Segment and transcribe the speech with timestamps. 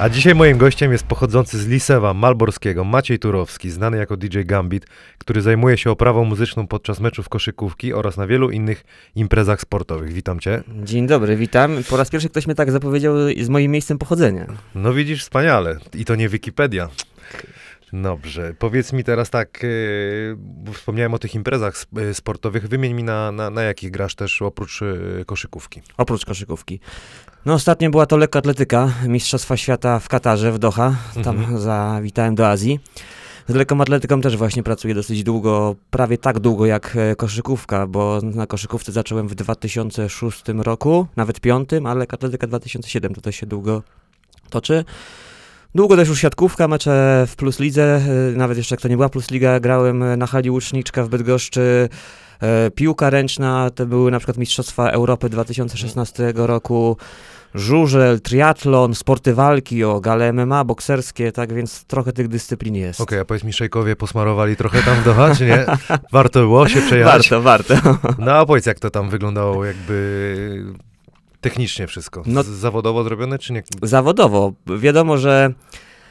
[0.00, 4.86] A dzisiaj moim gościem jest pochodzący z Lisewa Malborskiego Maciej Turowski, znany jako DJ Gambit,
[5.18, 8.84] który zajmuje się oprawą muzyczną podczas meczów koszykówki oraz na wielu innych
[9.14, 10.12] imprezach sportowych.
[10.12, 10.62] Witam cię.
[10.84, 11.76] Dzień dobry, witam.
[11.90, 14.46] Po raz pierwszy ktoś mnie tak zapowiedział z moim miejscem pochodzenia.
[14.74, 15.76] No widzisz, wspaniale.
[15.94, 16.88] I to nie Wikipedia.
[17.92, 23.32] Dobrze, powiedz mi teraz tak, yy, wspomniałem o tych imprezach yy, sportowych, wymień mi na,
[23.32, 25.82] na, na jakich grasz też oprócz yy, koszykówki.
[25.96, 26.80] Oprócz koszykówki.
[27.46, 30.96] No ostatnio była to lekkoatletyka, Mistrzostwa Świata w Katarze, w Doha.
[31.24, 31.58] Tam Mhm.
[31.60, 32.80] zawitałem do Azji.
[33.48, 38.20] Z lekką atletyką też właśnie pracuję dosyć długo, prawie tak długo jak e, koszykówka, bo
[38.22, 43.82] na koszykówce zacząłem w 2006 roku, nawet piątym, ale lekkoatletyka 2007 to też się długo
[44.50, 44.84] toczy.
[45.74, 48.00] Długo też już siatkówka, mecze w Plus Lidze,
[48.32, 51.08] e, nawet jeszcze jak to nie była Plus Liga, grałem e, na hali Łuczniczka w
[51.08, 51.88] Bydgoszczy,
[52.40, 56.96] e, piłka ręczna, to były na przykład Mistrzostwa Europy 2016 roku,
[57.54, 63.00] żużel, triatlon, sporty walki, o gale MMA, bokserskie, tak więc trochę tych dyscyplin jest.
[63.00, 64.96] Okej, a powiedz mi, szejkowie posmarowali trochę tam
[65.32, 65.66] w czy nie?
[66.12, 67.30] Warto było się przejechać?
[67.30, 67.98] Warto, warto.
[68.18, 70.74] No a powiedz, jak to tam wyglądało jakby
[71.40, 72.22] technicznie wszystko?
[72.26, 73.62] No- Zawodowo zrobione, czy nie?
[73.82, 75.52] Zawodowo, wiadomo, że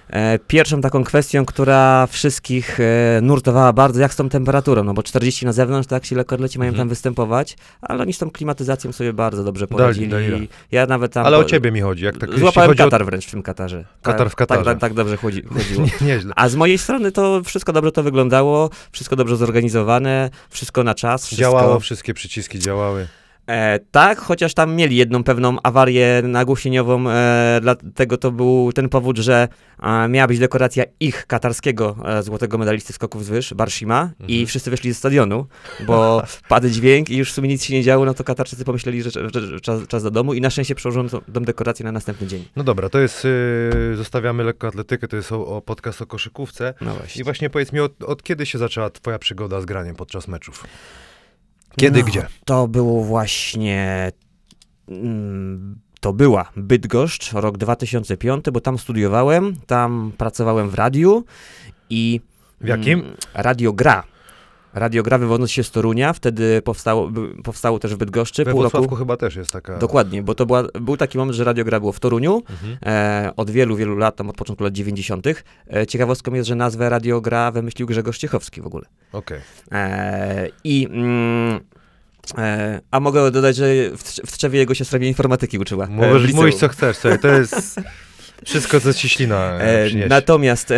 [0.10, 5.04] e, pierwszą taką kwestią, która wszystkich e, nurtowała bardzo, jak z tą temperaturą, no bo
[5.04, 6.82] 40 na zewnątrz, tak, ci lekkoatleci mają Mhm.
[6.82, 10.08] tam występować, ale oni z tą klimatyzacją sobie bardzo dobrze poradzili.
[10.08, 10.46] dali radę.
[10.72, 11.26] ja nawet tam...
[11.26, 12.86] Ale o ciebie mi chodzi, jak tak Złapałem chodzi o...
[12.86, 13.86] Katar wręcz w tym Katarze.
[14.02, 14.64] Katar w Tak- Katarze.
[14.66, 15.84] Tak, tak, tak dobrze chodzi, chodziło.
[16.02, 16.34] Nie, nieźle.
[16.36, 21.26] A z mojej strony to wszystko dobrze to wyglądało, wszystko dobrze zorganizowane, wszystko na czas.
[21.26, 21.42] Wszystko...
[21.42, 23.08] Działało, wszystkie przyciski działały.
[23.50, 29.18] E, tak, chociaż tam mieli jedną pewną awarię nagłośnieniową, e, dlatego to był ten powód,
[29.18, 29.48] że
[29.84, 34.48] e, miała być dekoracja ich katarskiego e, złotego medalisty skoków z wyż, Barshima i Mhm.
[34.48, 35.46] wszyscy wyszli ze stadionu,
[35.88, 39.02] bo padł dźwięk i już w sumie nic się nie działo, no to Katarczycy pomyśleli,
[39.02, 42.28] że, że, że czas, czas do domu i na szczęście przełożono tą, dekorację na następny
[42.28, 42.46] dzień.
[42.56, 46.74] No dobra, to jest, yy, zostawiamy lekkoatletykę, to jest o, o podcast o koszykówce.
[46.82, 47.24] No I właśnie.
[47.24, 50.64] właśnie powiedz mi, od, od kiedy się zaczęła twoja przygoda z graniem podczas meczów?
[51.78, 52.28] Kiedy, no, gdzie?
[52.46, 54.12] To było właśnie.
[54.88, 61.24] mm, To była Bydgoszcz, rok 2005, bo tam studiowałem, tam pracowałem w radiu
[61.90, 62.22] i.
[62.62, 63.00] W jakim?
[63.00, 64.04] mm, Radio Gra.
[64.74, 67.12] Radio Gra wywodząc się z Torunia, wtedy powstało,
[67.44, 69.78] powstało też w Bydgoszczy We pół Wrocławku chyba też jest taka...
[69.78, 72.78] Dokładnie, bo to była, był taki moment, że Radio Gra było w Toruniu Mhm.
[72.86, 75.28] e, od wielu, wielu lat, tam od początku lat 90.
[75.28, 78.86] E, ciekawostką jest, że nazwę Radio Gra wymyślił Grzegorz Ciechowski w ogóle.
[79.12, 79.40] Okej.
[79.72, 80.88] E, I.
[80.92, 81.60] Mm,
[82.38, 83.66] e, a mogę dodać, że
[83.98, 85.86] w, w Trzewie jego siostra mnie informatyki uczyła.
[85.86, 87.80] e, Możesz mówić co chcesz, słuchaj, to jest
[88.46, 90.76] wszystko, co ci ślina e, E, natomiast e,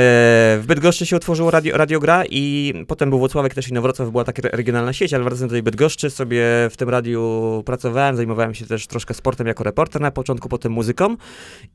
[0.59, 4.41] w Bydgoszczy się otworzyło radio, radiogra i potem był Włocławek też i Inowrocław, była taka
[4.41, 8.65] re- regionalna sieć, ale wracając do tej Bydgoszczy sobie w tym radiu pracowałem, zajmowałem się
[8.65, 11.15] też troszkę sportem jako reporter na początku, potem muzyką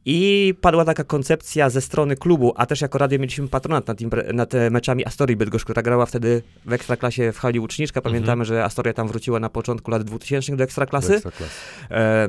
[0.04, 4.34] i padła taka koncepcja ze strony klubu, a też jako radio mieliśmy patronat nad, impre-
[4.34, 8.00] nad e, meczami Astorii Bydgoszcz, która grała wtedy w Ekstraklasie w hali Łuczniczka.
[8.02, 11.14] Pamiętamy, że Astoria tam wróciła na początku lat 2000 do Ekstraklasy.
[11.14, 11.54] Ekstraklasy.
[11.90, 12.28] E,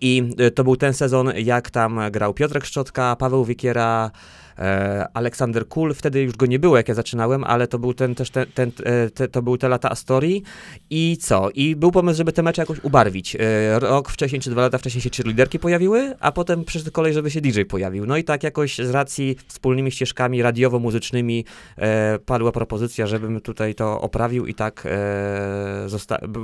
[0.00, 4.10] I e, to był ten sezon, jak tam grał Piotrek Szczotka, Paweł Wikiera,
[4.58, 5.94] e, Aleksander Kul.
[5.94, 8.72] Wtedy już go nie było, jak ja zaczynałem, ale to był ten też ten, ten,
[8.84, 10.42] e, te, to był te lata Astorii.
[10.90, 11.50] I co?
[11.50, 13.36] I był pomysł, żeby te mecze jakoś ubarwić.
[13.78, 17.40] Rok wcześniej, czy dwa lata wcześniej się cheerleaderki pojawiły, a potem przyszedł kolej, żeby się
[17.40, 18.06] DJ pojawił.
[18.06, 21.44] No i tak jakoś z racji wspólnymi ścieżkami radiowo-muzycznymi
[21.78, 25.86] e, padła propozycja, żebym tutaj to oprawił i tak e,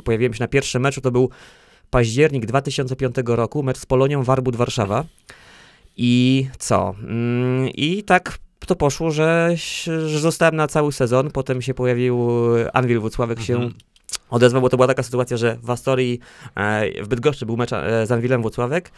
[0.05, 1.31] pojawiłem się na pierwszym meczu, to był
[1.91, 5.05] październik 2005 roku, mecz z Polonią Warbut Warszawa.
[5.97, 6.95] I co?
[7.03, 9.51] Mm, I tak to poszło, że,
[10.06, 11.31] że zostałem na cały sezon.
[11.31, 12.28] Potem się pojawił
[12.73, 13.75] Anwil Włocławek się Mhm.
[14.31, 16.21] odezwał, bo to była taka sytuacja, że w Astorii,
[16.55, 18.91] e, w Bydgoszczy był mecz e, z Anwilem Włocławek.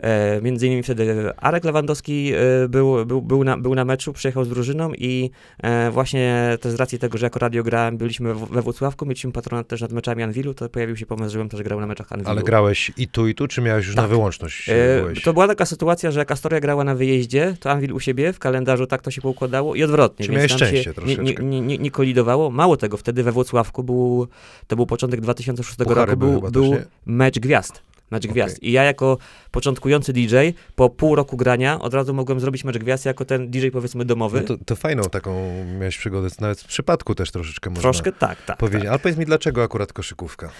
[0.00, 4.44] E, między innymi wtedy Arek Lewandowski e, był, był, był, na, był na meczu, przyjechał
[4.44, 5.30] z drużyną i
[5.62, 9.68] e, właśnie to z racji tego, że jako radio grałem, byliśmy we Włocławku, mieliśmy patronat
[9.68, 12.30] też nad meczami Anwilu, to pojawił się pomysł, żebym też grał na meczach Anwilu.
[12.30, 14.04] Ale grałeś i tu, i tu, czy miałeś już Tak.
[14.04, 14.70] na wyłączność?
[15.00, 15.22] Byłeś?
[15.22, 18.38] to była taka sytuacja, że jak Astoria grała na wyjeździe, to Anvil u siebie, w
[18.38, 20.26] kalendarzu tak to się poukładało i odwrotnie.
[20.26, 21.42] Czy miałeś się szczęście nie, nie, troszeczkę.
[21.44, 22.50] nie, nie, nie kolidowało.
[22.50, 24.26] Mało tego, wtedy we Włocławku był,
[24.66, 27.91] to był początek 2006 Puchary roku, był, był też, mecz gwiazd.
[28.12, 28.62] Mecz gwiazd.
[28.62, 29.18] I ja jako
[29.50, 30.36] początkujący DJ,
[30.74, 34.40] po pół roku grania, od razu mogłem zrobić mecz gwiazd jako ten DJ powiedzmy domowy.
[34.40, 38.42] No to, to fajną taką miałeś przygodę, nawet z przypadku też troszeczkę można Troszkę tak,
[38.42, 38.56] tak.
[38.58, 38.82] powiedzieć.
[38.82, 38.90] tak.
[38.90, 40.50] Ale powiedz mi, dlaczego akurat koszykówka?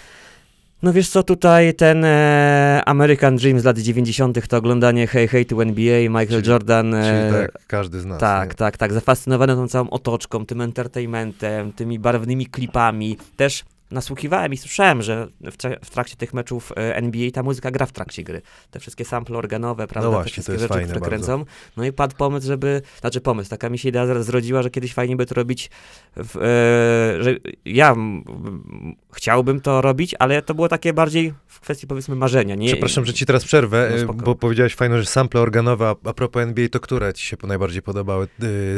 [0.82, 4.48] No wiesz co, tutaj ten e, American Dream z lat 90.
[4.48, 6.94] to oglądanie Hey Hey to NBA, Michael Czyli- Jordan.
[6.94, 8.20] e, Czyli tak każdy z nas.
[8.20, 8.54] Tak, nie?
[8.54, 8.92] tak, tak.
[8.92, 13.16] Zafascynowany tą całą otoczką, tym entertainmentem, tymi barwnymi klipami.
[13.36, 17.70] Też nasłuchiwałem i słyszałem, że w, tra- w trakcie tych meczów e, NBA ta muzyka
[17.70, 18.42] gra w trakcie gry.
[18.70, 21.08] Te wszystkie sample organowe, prawda, No właśnie, te to wszystkie jest rzeczy, które bardzo.
[21.26, 21.44] kręcą.
[21.76, 24.94] No i padł pomysł, żeby, znaczy pomysł, taka mi się idea zro- zrodziła, że kiedyś
[24.94, 25.70] fajnie by to robić,
[26.16, 31.60] w, e, że ja m, m, chciałbym to robić, ale to było takie bardziej w
[31.60, 32.54] kwestii powiedzmy marzenia.
[32.54, 34.24] Nie, Przepraszam, że ci teraz przerwę, No spoko.
[34.24, 37.82] bo powiedziałeś fajno, że sample organowe, a, a propos NBA, to które ci się najbardziej
[37.82, 38.28] podobały y,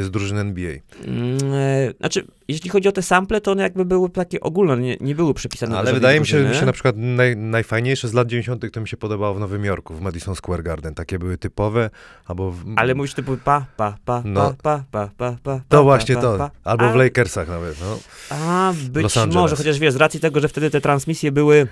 [0.04, 0.72] z drużyny NBA?
[1.04, 4.96] Mm, e, Znaczy, jeśli chodzi o te sample, to one jakby były takie ogólne, nie,
[5.00, 7.36] nie były przypisane do Ale żadnej wydaje mi się, że mi się na przykład naj,
[7.36, 8.72] najfajniejsze z lat 90.
[8.72, 10.94] to mi się podobało w Nowym Jorku, w Madison Square Garden.
[10.94, 11.90] Takie były typowe,
[12.26, 14.54] albo w, Ale mówisz typu pa, pa, pa, No.
[14.62, 16.50] pa, pa, pa, pa, pa, To właśnie to.
[16.64, 17.98] Albo w Lakersach nawet, no.
[18.30, 21.68] A, być może, chociaż wiesz, z racji tego, że wtedy te transmisje były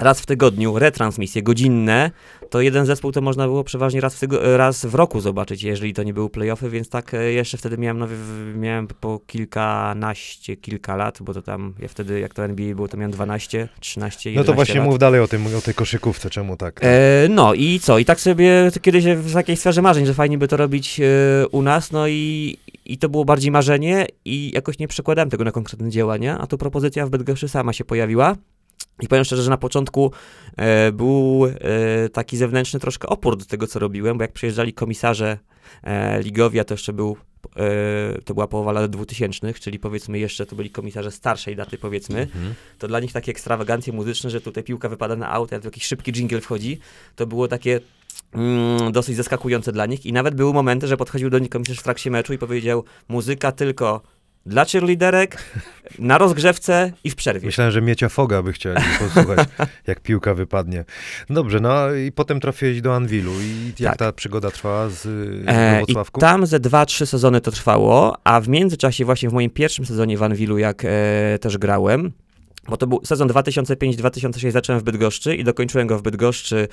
[0.00, 2.10] raz w tygodniu, retransmisje godzinne,
[2.50, 4.22] to jeden zespół to można było przeważnie raz w,
[4.56, 7.98] raz w roku zobaczyć, jeżeli to nie były playoffy, więc tak e, jeszcze wtedy miałem,
[7.98, 8.08] no,
[8.56, 12.96] miałem po kilkanaście, kilka lat, bo to tam, ja wtedy, jak to NBA było, to
[12.96, 14.88] miałem 12, 13, 11 No to właśnie lat.
[14.88, 16.80] mów dalej o tym, o tej koszykówce, czemu tak?
[16.82, 17.98] E, no i co?
[17.98, 21.62] I tak sobie kiedyś w takiej sferze marzeń, że fajnie by to robić e, u
[21.62, 25.90] nas, no i, i to było bardziej marzenie i jakoś nie przekładałem tego na konkretne
[25.90, 28.36] działania, a tu propozycja w Bydgoszczy sama się pojawiła.
[29.02, 30.12] I powiem szczerze, że na początku
[30.56, 35.38] e, był e, taki zewnętrzny troszkę opór do tego, co robiłem, bo jak przyjeżdżali komisarze
[35.82, 37.16] e, ligowi, a to jeszcze był,
[37.56, 42.20] e, to była połowa lat 2000, czyli powiedzmy jeszcze to byli komisarze starszej daty powiedzmy,
[42.20, 42.54] Mhm.
[42.78, 45.84] to dla nich takie ekstrawagancje muzyczne, że tutaj piłka wypada na auto, a tu jakiś
[45.84, 46.78] szybki dżingiel wchodzi,
[47.16, 47.80] to było takie
[48.32, 50.06] mm, dosyć zaskakujące dla nich.
[50.06, 53.52] I nawet były momenty, że podchodził do nich komisarz w trakcie meczu i powiedział muzyka
[53.52, 54.02] tylko
[54.46, 55.42] dla cheerleaderek,
[55.98, 57.46] na rozgrzewce i w przerwie.
[57.46, 59.48] Myślałem, że Miecia Foga by chcieli posłuchać,
[59.86, 60.84] jak piłka wypadnie.
[61.30, 63.98] Dobrze, no i potem trafiłeś do Anwilu i jak Tak.
[63.98, 65.06] ta przygoda trwała z
[65.46, 69.86] E, I tam ze 2-3 sezony to trwało, a w międzyczasie właśnie w moim pierwszym
[69.86, 70.88] sezonie w Anwilu, jak e,
[71.40, 72.12] też grałem,
[72.70, 76.68] bo to był sezon 2005-2006 zacząłem w Bydgoszczy i dokończyłem go w Bydgoszczy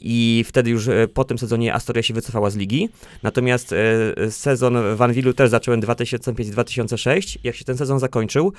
[0.00, 2.88] i wtedy już e, po tym sezonie Astoria się wycofała z ligi.
[3.22, 7.38] Natomiast e, sezon w Anwilu też zacząłem 2005-2006.
[7.44, 8.52] Jak się ten sezon zakończył,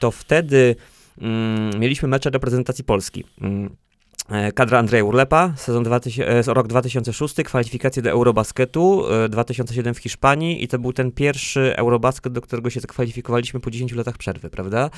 [0.00, 0.76] to wtedy
[1.20, 3.24] mm, mieliśmy mecze reprezentacji Polski.
[3.40, 3.76] Mm.
[4.30, 9.98] E, Kadra Andrzeja Urlepa, sezon 2000, e, rok 2006, kwalifikacje do Eurobasketu, e, 2007 w
[9.98, 14.50] Hiszpanii i to był ten pierwszy Eurobasket, do którego się zakwalifikowaliśmy po 10 latach przerwy,
[14.50, 14.90] prawda?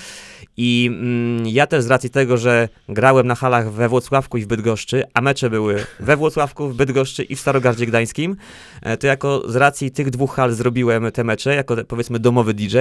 [0.56, 4.46] I mm, ja też z racji tego, że grałem na halach we Włocławku i w
[4.46, 8.36] Bydgoszczy, a mecze były we Włocławku, w Bydgoszczy i w Starogardzie Gdańskim,
[8.82, 12.76] e, to jako z racji tych dwóch hal zrobiłem te mecze, jako powiedzmy domowy DJ,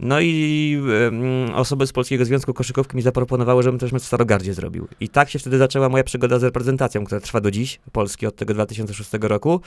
[0.00, 4.54] no i em, osoby z Polskiego Związku Koszykówki mi zaproponowały, żebym też mecz w Starogardzie
[4.54, 4.88] zrobił.
[5.00, 8.36] I tak się wtedy zaczęła moja przygoda z reprezentacją, która trwa do dziś, Polski od
[8.36, 9.60] tego 2006 roku.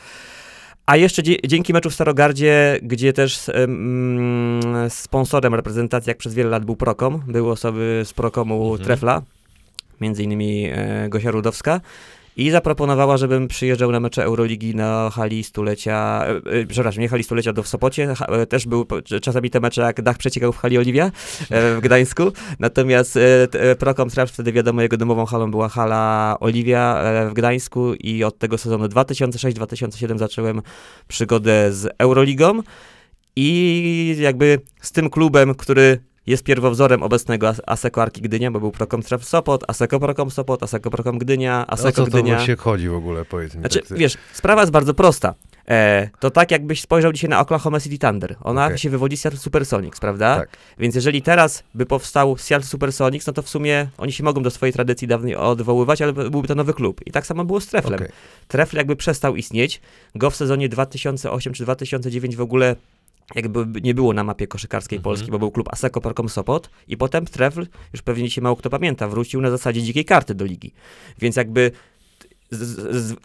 [0.85, 6.65] A jeszcze dzięki meczu w Starogardzie, gdzie też em, sponsorem reprezentacji jak przez wiele lat
[6.65, 8.85] był Prokom, były osoby z Prokomu Mhm.
[8.85, 9.21] Trefla,
[10.01, 11.81] między innymi e, Gosia Rudowska.
[12.39, 17.23] I zaproponowała, żebym przyjeżdżał na mecze Euroligi na hali stulecia, e, e, przepraszam, nie hali
[17.23, 18.15] stulecia, do w Sopocie.
[18.15, 18.85] Ha, e, też były
[19.21, 21.11] czasami te mecze, jak dach przeciekał w hali Oliwia e,
[21.75, 22.31] w Gdańsku.
[22.59, 27.33] Natomiast e, e, Prokom Tref, wtedy wiadomo, jego domową halą była hala Oliwia e, w
[27.33, 30.61] Gdańsku i od tego sezonu 2006-2007 zacząłem
[31.07, 32.59] przygodę z Euroligą
[33.35, 38.71] i jakby z tym klubem, który jest pierwowzorem obecnego As- Aseko Arki Gdynia, bo był
[38.71, 42.35] Prokom Tref Sopot, Aseko Prokom Sopot, Aseko Prokom Gdynia, o Aseko co to Gdynia.
[42.35, 43.59] właśnie chodzi w ogóle, powiedz mi.
[43.59, 45.33] Znaczy, tak, wiesz, sprawa jest bardzo prosta.
[45.69, 48.35] E, to tak jakbyś spojrzał dzisiaj na Oklahoma City Thunder.
[48.41, 48.77] Ona Okej.
[48.77, 50.35] się wywodzi z Seattle Supersonics, prawda?
[50.37, 50.49] Tak.
[50.79, 54.51] Więc jeżeli teraz by powstał Seattle Supersonics, no to w sumie oni się mogą do
[54.51, 57.01] swojej tradycji dawniej odwoływać, ale byłby to nowy klub.
[57.05, 57.99] I tak samo było z Treflem.
[58.47, 59.81] Trefl jakby przestał istnieć.
[60.15, 62.75] Go w sezonie 2008 czy 2009 w ogóle
[63.35, 65.03] jakby nie było na mapie koszykarskiej Mhm.
[65.03, 68.69] Polski, bo był klub Aseko Parkom Sopot i potem Trefl, już pewnie dzisiaj mało kto
[68.69, 70.73] pamięta, wrócił na zasadzie dzikiej karty do ligi.
[71.19, 71.71] Więc jakby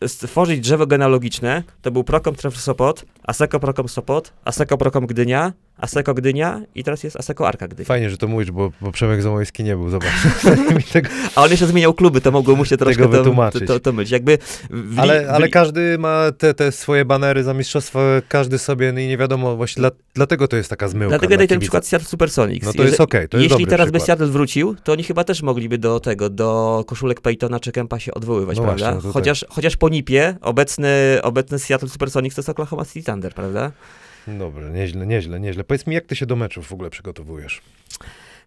[0.06, 6.14] stworzyć drzewo genealogiczne, to był Prokom Trefl Sopot, Aseko Prokom Sopot, Aseko Prokom Gdynia, Aseko
[6.14, 7.86] Gdynia i teraz jest Aseko Arka Gdynia.
[7.86, 10.08] Fajnie, że to mówisz, bo, bo Przemek Zamoyski nie był, zobacz.
[10.92, 13.60] tego, A on jeszcze zmieniał kluby, to mogło mu się troszkę to, wytłumaczyć.
[13.66, 14.10] to, to, to myć.
[14.10, 14.38] Jakby
[14.70, 19.00] w, ale, w, ale każdy ma te, te swoje banery za mistrzostwo, każdy sobie, no
[19.00, 21.08] i nie wiadomo, właśnie dla, dlatego to jest taka zmyłka.
[21.08, 22.66] Dlatego dla daj ten przykład Seattle Supersonics.
[22.66, 24.00] No to jest okej, to jest Jeśli teraz by.
[24.00, 28.14] Seattle wrócił, to oni chyba też mogliby do tego, do koszulek Peytona czy Kempa się
[28.14, 28.84] odwoływać, No prawda?
[28.84, 30.88] właśnie, no to chociaż, chociaż po NIP-ie obecny,
[31.22, 33.72] obecny Seattle Supersonics to jest Oklahoma City Thunder, prawda?
[34.26, 35.64] Dobrze, nieźle, nieźle, nieźle.
[35.64, 37.60] Powiedz mi, jak ty się do meczów w ogóle przygotowujesz?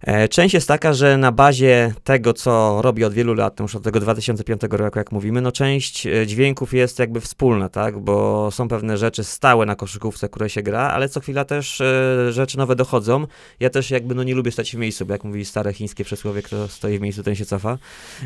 [0.01, 3.83] E, Część jest taka, że na bazie tego, co robię od wielu lat, już od
[3.83, 8.67] tego 2005 roku, jak mówimy, no część e, dźwięków jest jakby wspólna, tak, bo są
[8.67, 12.75] pewne rzeczy stałe na koszykówce, które się gra, ale co chwila też e, rzeczy nowe
[12.75, 13.27] dochodzą.
[13.59, 16.41] Ja też jakby no nie lubię stać w miejscu, bo jak mówi stare chińskie przysłowie,
[16.41, 17.77] kto stoi w miejscu, ten się cofa,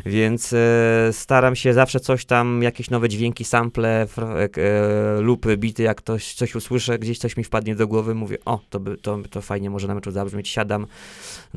[0.06, 0.54] więc
[1.12, 4.06] staram się zawsze coś tam, jakieś nowe dźwięki, sample
[5.18, 8.80] lub bity, jak ktoś coś usłyszę, gdzieś coś mi wpadnie do głowy, mówię, o, to,
[8.80, 10.86] by, to, to fajnie może na meczu zabrzmieć, siadam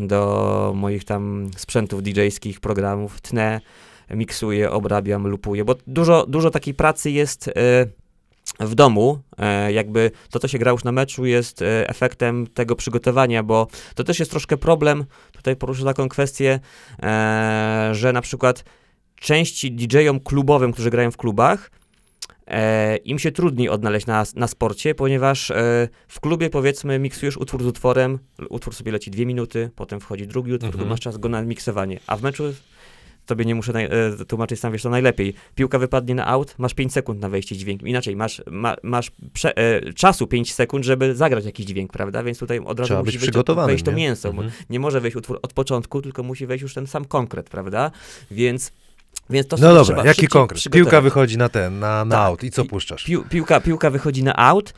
[0.08, 3.62] do moich tam sprzętów DJ-skich, programów, tnę,
[4.10, 7.52] miksuję, obrabiam, lupuję, bo dużo, dużo takiej pracy jest e,
[8.60, 12.76] w domu, e, jakby to, co się gra już na meczu jest e, efektem tego
[12.76, 16.60] przygotowania, bo to też jest troszkę problem, tutaj poruszę taką kwestię,
[17.92, 18.64] że na przykład
[19.16, 21.72] części DJ-om klubowym, którzy grają w klubach,
[22.48, 27.64] e, im się trudniej odnaleźć na, na sporcie, ponieważ e, w klubie powiedzmy miksujesz utwór
[27.64, 30.90] z utworem, utwór sobie leci dwie minuty, potem wchodzi drugi utwór, Mhm.
[30.90, 32.44] masz czas go na miksowanie, a w meczu
[33.26, 33.90] tobie nie muszę naj, e,
[34.28, 35.34] tłumaczyć, sam wiesz to najlepiej.
[35.56, 37.86] Piłka wypadnie na out, masz 5 sekund na wejście dźwięku.
[37.86, 42.24] Inaczej, masz, ma, masz prze, e, czasu 5 sekund, żeby zagrać jakiś dźwięk, prawda?
[42.24, 43.32] Więc tutaj od razu Trzeba musi być
[43.68, 43.98] wejść, to nie?
[43.98, 44.30] mięso.
[44.30, 44.52] Mhm.
[44.70, 47.92] Nie może wejść utwór od początku, tylko musi wejść już ten sam konkret, prawda?
[48.32, 48.72] Więc,
[49.30, 50.64] więc to No dobra, trzeba jaki konkret?
[50.72, 52.26] Piłka wychodzi na ten, na, na Tak.
[52.28, 53.04] aut i co Pi- puszczasz?
[53.04, 54.74] Pił, piłka, piłka wychodzi na out.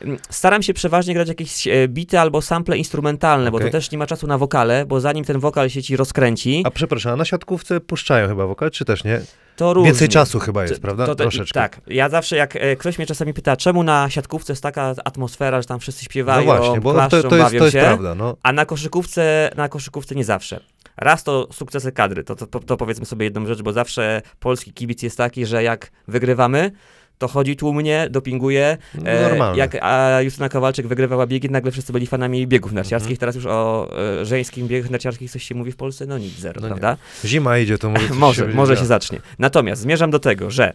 [0.00, 3.68] Mm, Staram się przeważnie grać jakieś e, bity albo sample instrumentalne, bo Okej.
[3.70, 6.70] to też nie ma czasu na wokale, bo zanim ten wokal się ci rozkręci, A
[6.70, 9.20] przepraszam, a na siatkówce puszczają chyba wokal, czy też nie?
[9.56, 9.90] to różnie.
[9.90, 11.06] Więcej czasu chyba jest, To- prawda?
[11.06, 11.60] to- to- Troszeczkę.
[11.60, 15.62] Tak, ja zawsze jak e, ktoś mnie czasami pyta, czemu na siatkówce jest taka atmosfera,
[15.62, 17.80] że tam wszyscy śpiewają, No właśnie, bo klaszczą, to, to jest, bawią to jest się,
[17.80, 18.36] prawda, no.
[18.42, 20.60] a na koszykówce, na koszykówce nie zawsze.
[20.96, 25.02] Raz to sukcesy kadry, to, to, to, powiedzmy sobie jedną rzecz, bo zawsze polski kibic
[25.02, 26.70] jest taki, że jak wygrywamy,
[27.18, 28.78] to chodzi tłumnie, dopinguje.
[29.04, 29.58] E, Normalne.
[29.58, 33.10] jak a Justyna Kowalczyk wygrywała biegi, nagle wszyscy byli fanami biegów narciarskich.
[33.12, 33.18] Mhm.
[33.20, 33.88] Teraz już o
[34.20, 36.06] e, żeńskim biegach narciarskich coś się mówi w Polsce?
[36.06, 36.74] No nic, zero, No nie.
[36.74, 36.96] prawda?
[37.24, 39.18] Zima idzie, to może może, będzie może się zacznie.
[39.38, 40.74] Natomiast zmierzam do tego, że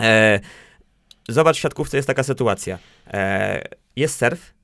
[0.00, 0.40] e,
[1.28, 2.78] zobacz, w siatkówce jest taka sytuacja.
[3.06, 3.62] E,
[3.96, 4.54] jest surf,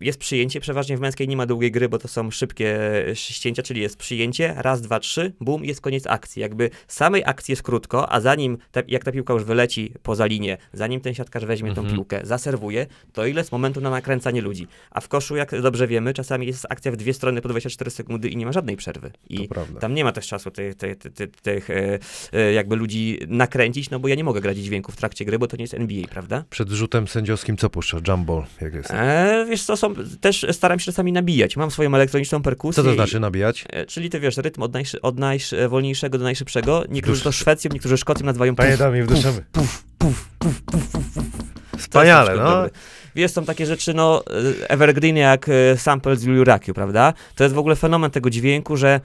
[0.00, 2.78] jest przyjęcie, przeważnie w męskiej nie ma długiej gry, bo to są szybkie
[3.14, 6.42] ścięcia, czyli jest przyjęcie, raz, dwa, trzy, bum, jest koniec akcji.
[6.42, 10.56] Jakby samej akcji jest krótko, a zanim, ta, jak ta piłka już wyleci poza linię,
[10.72, 11.96] zanim ten siatkarz weźmie tą Mhm.
[11.96, 14.66] piłkę, zaserwuje, to ile jest momentu na nakręcanie ludzi.
[14.90, 18.28] A w koszu, jak dobrze wiemy, czasami jest akcja w dwie strony po 24 sekundy
[18.28, 19.10] i nie ma żadnej przerwy.
[19.30, 19.48] I
[19.80, 21.98] tam nie ma też czasu tych, tych, tych, tych, e,
[22.32, 25.46] e, jakby ludzi nakręcić, no bo ja nie mogę grać dźwięku w trakcie gry, bo
[25.46, 26.44] to nie jest NBA, prawda?
[26.50, 28.00] Przed rzutem sędziowskim co puszczasz?
[28.08, 28.90] Jumbo, jak jest?
[28.90, 31.56] E, wiesz co, są, też staram się czasami nabijać.
[31.56, 32.82] Mam swoją elektroniczną perkusję.
[32.82, 33.64] Co to i- znaczy nabijać?
[33.70, 36.84] e, Czyli ty wiesz, rytm od, najszy, od najwolniejszego do najszybszego.
[36.88, 38.66] Niektórzy to Szwecją, niektórzy Szkocją nazywają puf,
[38.98, 39.44] i wduszamy.
[39.52, 41.24] puf, puf, puf, puf, puf, puf.
[41.72, 42.66] Jest Wspaniale, no.
[43.14, 44.22] Wiesz, są takie rzeczy, no,
[44.62, 47.12] e, evergreen jak e, sample z Juliurakiu, prawda?
[47.34, 49.00] To jest w ogóle fenomen tego dźwięku, że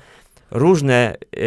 [0.51, 1.39] różne e,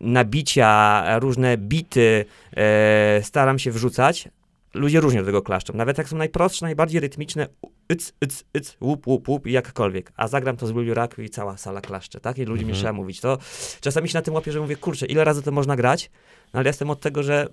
[0.00, 2.24] nabicia, różne bity
[2.56, 4.28] e, staram się wrzucać.
[4.74, 5.72] Ludzie różnie do tego klaszczą.
[5.74, 7.46] Nawet jak są najprostsze, najbardziej rytmiczne,
[7.88, 10.12] yc, yc, yc, łup, łup, łup i jakkolwiek.
[10.16, 12.38] A zagram to z Juliurakiu i cała sala klaszcze, tak?
[12.38, 12.78] I ludzi mi Mhm.
[12.80, 13.20] trzeba mówić.
[13.20, 13.38] To
[13.80, 16.10] czasami się na tym łapię, że mówię, kurczę, ile razy to można grać?
[16.54, 17.46] No ale ja jestem od tego, że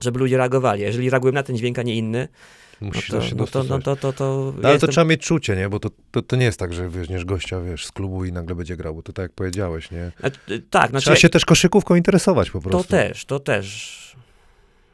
[0.00, 0.84] żeby ludzie reagowali.
[0.84, 2.28] A jeżeli reagują na ten dźwięk, a nie inny,
[2.80, 5.04] no Musisz to, się no to, no to, to, to No, ale to jestem- trzeba
[5.04, 5.68] mieć czucie, nie?
[5.68, 8.54] Bo to, to, to nie jest tak, że weźmiesz gościa, wiesz, z klubu i nagle
[8.54, 9.98] będzie grał, bo to tak jak powiedziałeś, nie?
[10.00, 10.30] E, e,
[10.70, 12.90] Tak, znaczy, Trzeba się też koszykówką interesować po to prostu.
[12.90, 14.16] też, to też.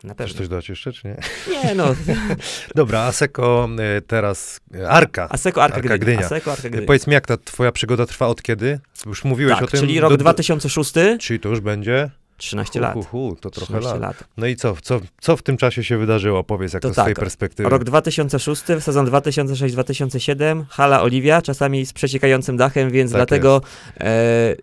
[0.04, 0.38] Na Chcesz pewno.
[0.38, 1.16] coś dodać jeszcze, czy nie?
[1.64, 1.94] Nie, no.
[2.74, 5.28] Dobra, Aseko e, teraz, e, Arka.
[5.30, 6.20] Aseko Arka, Arka Gdynia.
[6.26, 6.86] Aseko Arka Gdynia.
[6.86, 8.80] Powiedz mi, jak ta twoja przygoda trwa od kiedy?
[9.06, 9.80] Już mówiłeś tak, o tym.
[9.80, 12.10] czyli rok do- do- 2006, Czyli to już będzie?
[12.36, 12.94] 13 Hu, lat.
[12.94, 14.00] hu, hu, to trochę 13 lat.
[14.00, 14.24] lat.
[14.36, 16.44] No i co, co, co w tym czasie się wydarzyło?
[16.44, 17.68] Powiedz, jak To to, z twojej tak, perspektywy.
[17.68, 23.62] Rok 2006, sezon 2006-2007, hala Oliwia, czasami z przeciekającym dachem, więc Tak dlatego
[24.00, 24.56] e,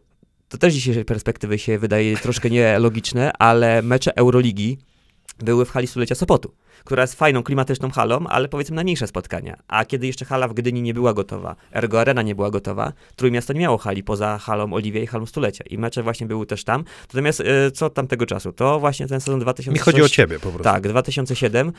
[0.50, 4.78] to też z dzisiejszej perspektywy się wydaje troszkę nielogiczne, ale mecze Euroligi
[5.40, 6.52] były w hali stulecia Sopotu,
[6.84, 9.58] która jest fajną, klimatyczną halą, ale powiedzmy na mniejsze spotkania.
[9.68, 13.54] A kiedy jeszcze hala w Gdyni nie była gotowa, Ergo Arena nie była gotowa, Trójmiasto
[13.54, 15.64] nie miało hali poza halą Oliwia i halą stulecia.
[15.70, 16.84] I mecze właśnie były też tam.
[17.02, 18.54] Natomiast e, co od tamtego czasu?
[18.54, 20.64] To właśnie ten sezon 2006 Mi chodzi o ciebie po prostu.
[20.64, 21.72] tak, 2007.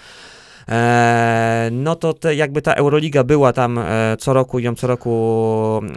[0.68, 4.86] Eee, no to te, jakby ta Euroliga była tam e, co roku i ją co
[4.86, 5.10] roku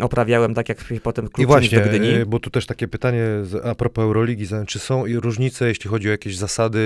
[0.01, 2.09] oprawiałem, tak jak potem klub I właśnie, do Gdyni.
[2.09, 3.25] e, bo tu też takie pytanie
[3.63, 6.79] a propos Euroligi, za- czy są różnice, jeśli chodzi o jakieś zasady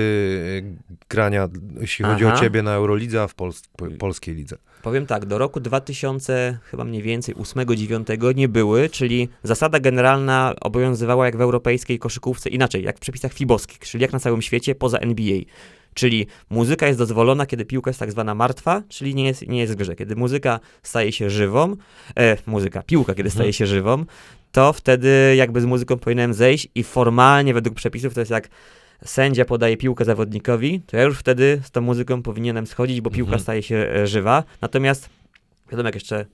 [0.64, 1.48] e, grania,
[1.80, 2.34] jeśli chodzi Aha.
[2.36, 4.56] o ciebie na Eurolidze, a w Pols po- polskiej lidze?
[4.82, 11.26] Powiem tak, do roku 2000, chyba mniej więcej 8-9 nie były, czyli zasada generalna obowiązywała
[11.26, 14.98] jak w europejskiej koszykówce, inaczej, jak w przepisach fibowskich, czyli jak na całym świecie poza
[14.98, 15.38] NBA.
[15.96, 19.72] Czyli muzyka jest dozwolona, kiedy piłka jest tak zwana martwa, czyli nie jest, nie jest
[19.72, 19.96] w grze.
[19.96, 21.76] Kiedy muzyka staje się żywą,
[22.18, 23.52] e, muzyka, piłka, kiedy staje Mhm.
[23.52, 24.04] się żywą,
[24.52, 28.48] to wtedy jakby z muzyką powinienem zejść i formalnie według przepisów to jest jak
[29.04, 33.28] sędzia podaje piłkę zawodnikowi, to ja już wtedy z tą muzyką powinienem schodzić, bo piłka
[33.28, 33.40] Mhm.
[33.42, 34.44] staje się e, żywa.
[34.60, 35.08] Natomiast
[35.70, 36.26] wiadomo, jak jeszcze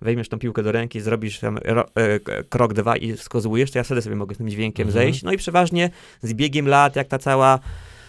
[0.00, 3.82] weźmiesz tą piłkę do ręki, zrobisz tam ro, e, krok dwa i skozłujesz, to ja
[3.84, 5.04] wtedy sobie mogę z tym dźwiękiem Mhm.
[5.04, 5.22] zejść.
[5.22, 5.90] No i przeważnie
[6.22, 7.58] z biegiem lat, jak ta cała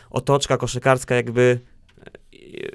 [0.10, 1.60] otoczka koszykarska jakby
[2.04, 2.10] e,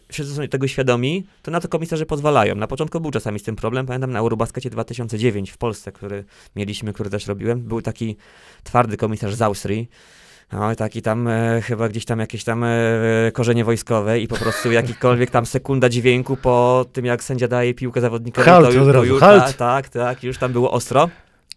[0.09, 2.55] wszyscy są tego świadomi, to na to komisarze pozwalają.
[2.55, 3.87] Na początku był czasami z tym problem.
[3.87, 6.25] Pamiętam na Eurobaskecie 2009 w Polsce, który
[6.57, 7.61] mieliśmy, który też robiłem.
[7.61, 8.17] Był taki
[8.65, 9.89] twardy komisarz z Austrii.
[10.53, 12.71] No, taki tam e, chyba gdzieś tam jakieś tam e,
[13.33, 18.01] korzenie wojskowe i po prostu jakikolwiek tam sekunda dźwięku po tym, jak sędzia daje piłkę
[18.01, 21.09] zawodnikowi, Halt, to, ju- od to już, tak, tak, tak, już tam było ostro.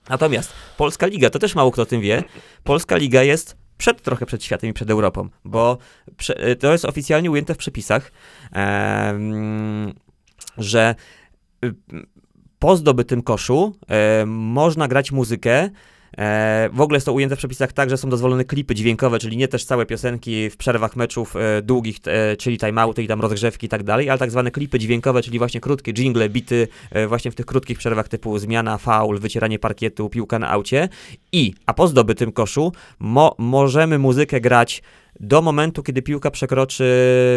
[0.10, 2.24] Natomiast Polska Liga, to też mało kto o tym wie,
[2.63, 5.77] Polska Liga jest przed, trochę przed światem i przed Europą, bo
[6.17, 8.12] prze, e, to jest oficjalnie ujęte w przepisach,
[8.51, 9.94] em,
[10.58, 10.96] że
[11.65, 11.74] y,
[12.60, 15.70] po zdobytym koszu e, można grać muzykę.
[16.17, 19.38] E, w ogóle jest to ujęte w przepisach tak, że są dozwolone klipy dźwiękowe, czyli
[19.38, 23.65] nie też całe piosenki w przerwach meczów e, długich, e, czyli timeouty i tam rozgrzewki
[23.65, 27.31] i tak dalej, ale tak zwane klipy dźwiękowe, czyli właśnie krótkie jingle, bity e, właśnie
[27.31, 30.89] w tych krótkich przerwach typu zmiana, faul, wycieranie parkietu, piłka na aucie.
[31.31, 34.81] I, a po zdobytym koszu mo, możemy muzykę grać
[35.19, 36.86] do momentu, kiedy piłka przekroczy,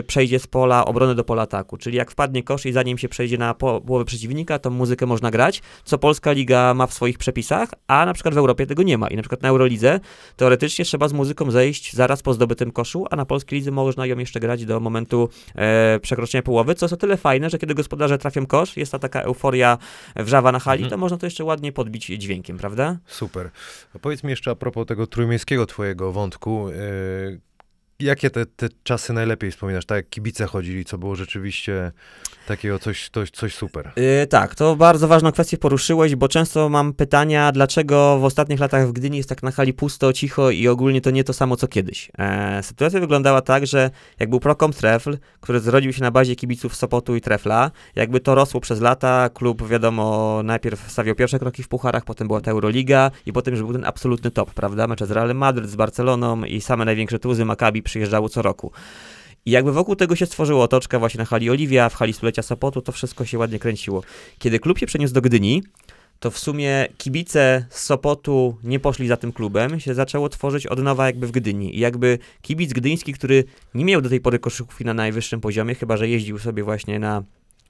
[0.07, 1.77] przejdzie z pola obrony do pola ataku.
[1.77, 5.31] Czyli jak wpadnie kosz i zanim się przejdzie na po, połowę przeciwnika, to muzykę można
[5.31, 8.99] grać, co Polska Liga ma w swoich przepisach, a na przykład w Europie tego nie
[8.99, 9.09] ma.
[9.09, 10.01] I na przykład na Eurolidze
[10.37, 14.19] teoretycznie trzeba z muzyką zejść zaraz po zdobytym koszu, a na Polskiej Lidze można ją
[14.19, 18.19] jeszcze grać do momentu e, przekroczenia połowy, co jest o tyle fajne, że kiedy gospodarze
[18.19, 19.79] trafią kosz, jest ta taka euforia
[20.17, 20.91] wrzawa na hali, Mhm.
[20.91, 22.99] to można to jeszcze ładnie podbić dźwiękiem, prawda?
[23.07, 23.51] Super.
[23.95, 26.69] A powiedz mi jeszcze a propos tego trójmiejskiego twojego wątku.
[26.69, 27.48] Yy,
[28.03, 29.87] jakie te, te czasy najlepiej wspominasz?
[29.87, 31.93] Tak jak kibice chodzili, co było rzeczywiście
[32.47, 33.91] takiego coś, coś, coś super.
[33.97, 38.89] Yy, tak, to bardzo ważną kwestię poruszyłeś, bo często mam pytania, dlaczego w ostatnich latach
[38.89, 41.69] w Gdyni jest tak na hali pusto, cicho i ogólnie to nie to samo co
[41.69, 42.11] kiedyś.
[42.19, 43.91] E, sytuacja wyglądała tak, że
[44.21, 48.35] jak był Procom Trefl, który zrodził się na bazie kibiców Sopotu i Trefla, jakby to
[48.35, 53.11] rosło przez lata, klub wiadomo najpierw stawiał pierwsze kroki w pucharach, potem była ta Euroliga
[53.27, 54.87] i potem już był ten absolutny top, prawda?
[54.87, 58.73] Mecze z Realem Madryt, z Barceloną i same największe tuzy Maccabi przyjeżdżało co roku.
[59.47, 62.83] I jakby wokół tego się stworzyła otoczka właśnie na hali Oliwia, w hali stulecia Sopotu,
[62.83, 64.03] to wszystko się ładnie kręciło.
[64.39, 65.63] Kiedy klub się przeniósł do Gdyni,
[66.21, 70.79] to w sumie kibice z Sopotu nie poszli za tym klubem, się zaczęło tworzyć od
[70.83, 71.77] nowa jakby w Gdyni.
[71.77, 75.97] I jakby kibic gdyński, który nie miał do tej pory koszykówki na najwyższym poziomie, chyba
[75.97, 77.23] że jeździł sobie właśnie na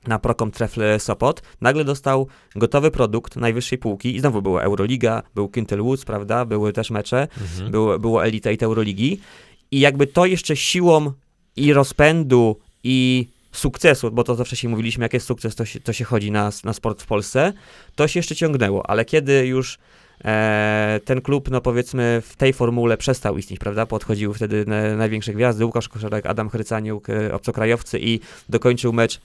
[0.07, 5.49] na Procom Trefle Sopot, nagle dostał gotowy produkt najwyższej półki i znowu była Euroliga, był
[5.49, 7.71] Quintel Woods, prawda, były też mecze, Mhm.
[7.71, 9.21] było, było Elite Euroligi
[9.71, 11.13] i jakby to jeszcze siłą
[11.57, 15.93] i rozpędu i sukcesu, bo to zawsze się mówiliśmy, jak jest sukces, to się, to
[15.93, 17.53] się chodzi na, na sport w Polsce,
[17.95, 19.79] to się jeszcze ciągnęło, ale kiedy już
[20.25, 25.33] e, ten klub, no powiedzmy, w tej formule przestał istnieć, prawda, podchodziły wtedy na, największe
[25.33, 29.21] gwiazdy, Łukasz Koszarek, Adam Chrycaniuk, e, obcokrajowcy i dokończył mecz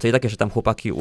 [0.00, 0.92] to i tak jeszcze tam chłopaki,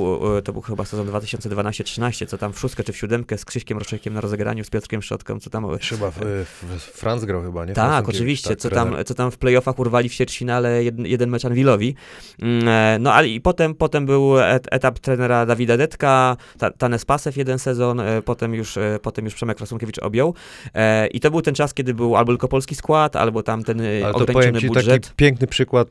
[0.44, 4.14] to był chyba sezon 2012-13, co tam w szóstkę czy w siódemkę z Krzyśkiem Roszejkiem
[4.14, 7.74] na rozegraniu, z Piotrkiem Szczotką, co tam Chyba w, w, Franz grał chyba, nie?
[7.74, 8.94] tak, Franz oczywiście, tak, co, trener.
[8.96, 11.96] tam, co tam w playoffach urwali w ćwierćfinale jeden, jeden mecz Anwilowi.
[12.42, 17.06] Mm, e, No ale i potem, potem był et, etap trenera Dawida Detka, ta, Tanes
[17.06, 20.34] Pasew jeden sezon, e, potem już, e, potem już Przemek Rasunkiewicz objął.
[20.74, 23.82] E, I to był ten czas, kiedy był albo tylko polski skład, albo tam ten
[23.82, 25.04] e, Ale to ograniczony powiem ci budżet.
[25.04, 25.88] taki piękny przykład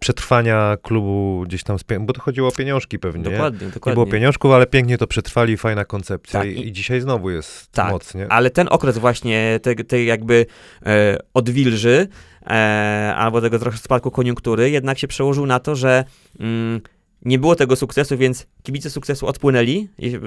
[0.00, 3.30] przetrwania klubu gdzieś tam, bo to chodziło o pieniążki pewnie, nie?
[3.30, 3.94] Dokładnie, Nie dokładnie.
[3.94, 7.90] było pieniążków, ale pięknie to przetrwali, fajna koncepcja Tak, i, i- dzisiaj znowu jest Tak,
[7.90, 8.26] mocnie.
[8.30, 10.46] Ale ten okres właśnie tej, tej jakby
[10.86, 12.08] e, odwilży
[12.46, 16.04] e, albo tego trochę spadku koniunktury jednak się przełożył na to, że
[16.40, 16.80] mm,
[17.24, 20.18] nie było tego sukcesu, więc kibice sukcesu odpłynęli, i,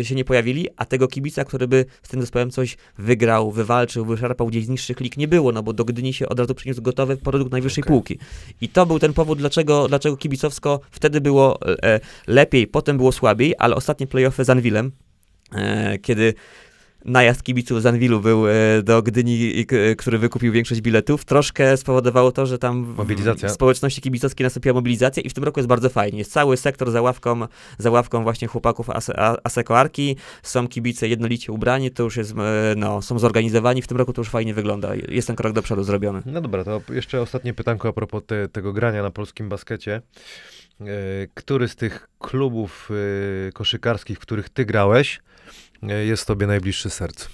[0.00, 4.04] e, się nie pojawili, a tego kibica, który by z tym zespołem coś wygrał, wywalczył,
[4.04, 6.82] wyszarpał gdzieś z niższych lig, nie było, no bo do Gdyni się od razu przyniósł
[6.82, 7.88] gotowy produkt najwyższej Okej.
[7.88, 8.18] półki.
[8.60, 13.54] I to był ten powód, dlaczego, dlaczego kibicowsko wtedy było e, lepiej, potem było słabiej,
[13.58, 14.92] ale ostatnie playoffy z Anwilem,
[15.52, 16.34] e, kiedy
[17.06, 22.32] najazd kibiców z Anwilu był e, do Gdyni, k- który wykupił większość biletów, troszkę spowodowało
[22.32, 23.48] to, że tam Mobilizacja.
[23.48, 26.18] w społeczności kibicowskiej nastąpiła mobilizacja i w tym roku jest bardzo fajnie.
[26.18, 27.40] Jest cały sektor za ławką,
[27.78, 32.32] za ławką właśnie chłopaków Ase- A- Aseko Arki, są kibice jednolicie ubrani, to już jest,
[32.38, 34.90] e, no, są zorganizowani, w tym roku to już fajnie wygląda.
[35.08, 36.22] Jest ten krok do przodu zrobiony.
[36.26, 40.02] No dobra, to jeszcze ostatnie pytanko a propos te, tego grania na polskim baskecie.
[40.80, 40.84] E,
[41.34, 42.90] który z tych klubów
[43.48, 45.20] e, koszykarskich, w których ty grałeś, e,
[45.94, 47.28] jest tobie najbliższy sercu?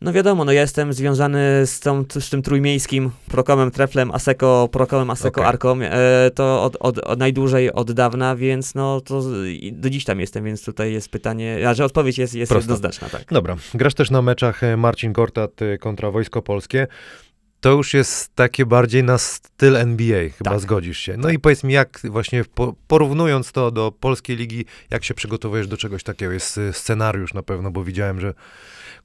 [0.00, 5.10] No wiadomo, no ja jestem związany z, tą, z tym trójmiejskim Prokomem, Treflem, Aseko, Prokomem,
[5.10, 5.46] Aseko.
[5.46, 9.22] Arką, e, to od, od, od najdłużej od dawna, więc no to
[9.72, 13.24] do dziś tam jestem, więc tutaj jest pytanie, a że odpowiedź jest, jest jednoznaczna, tak.
[13.30, 16.86] Dobra, grasz też na meczach e, Marcin Gortat e, kontra Wojsko Polskie.
[17.60, 20.60] To już jest takie bardziej na styl NBA, chyba Tak.
[20.60, 21.16] zgodzisz się.
[21.16, 25.68] No i powiedz mi, jak właśnie po, porównując to do polskiej ligi, jak się przygotowujesz
[25.68, 26.32] do czegoś takiego?
[26.32, 28.34] Jest e, scenariusz na pewno, bo widziałem, że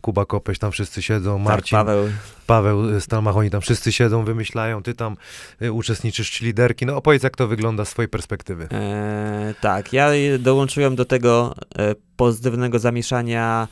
[0.02, 2.10] Kuba Kopeć, tam wszyscy siedzą, Marcin, Tak, Paweł,
[2.48, 5.18] Paweł e, Stalmach, oni tam wszyscy siedzą, wymyślają, ty tam
[5.62, 6.86] e, uczestniczysz czy liderki.
[6.86, 8.68] No opowiedz, jak to wygląda z twojej perspektywy.
[8.72, 13.68] E, tak, ja dołączyłem do tego e, pozytywnego zamieszania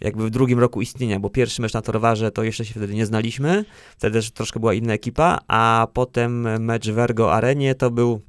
[0.00, 3.06] jakby w drugim roku istnienia, bo pierwszy mecz na Torwarze to jeszcze się wtedy nie
[3.06, 3.64] znaliśmy,
[3.96, 8.20] wtedy też troszkę była inna ekipa, a potem mecz w Ergo Arenie to był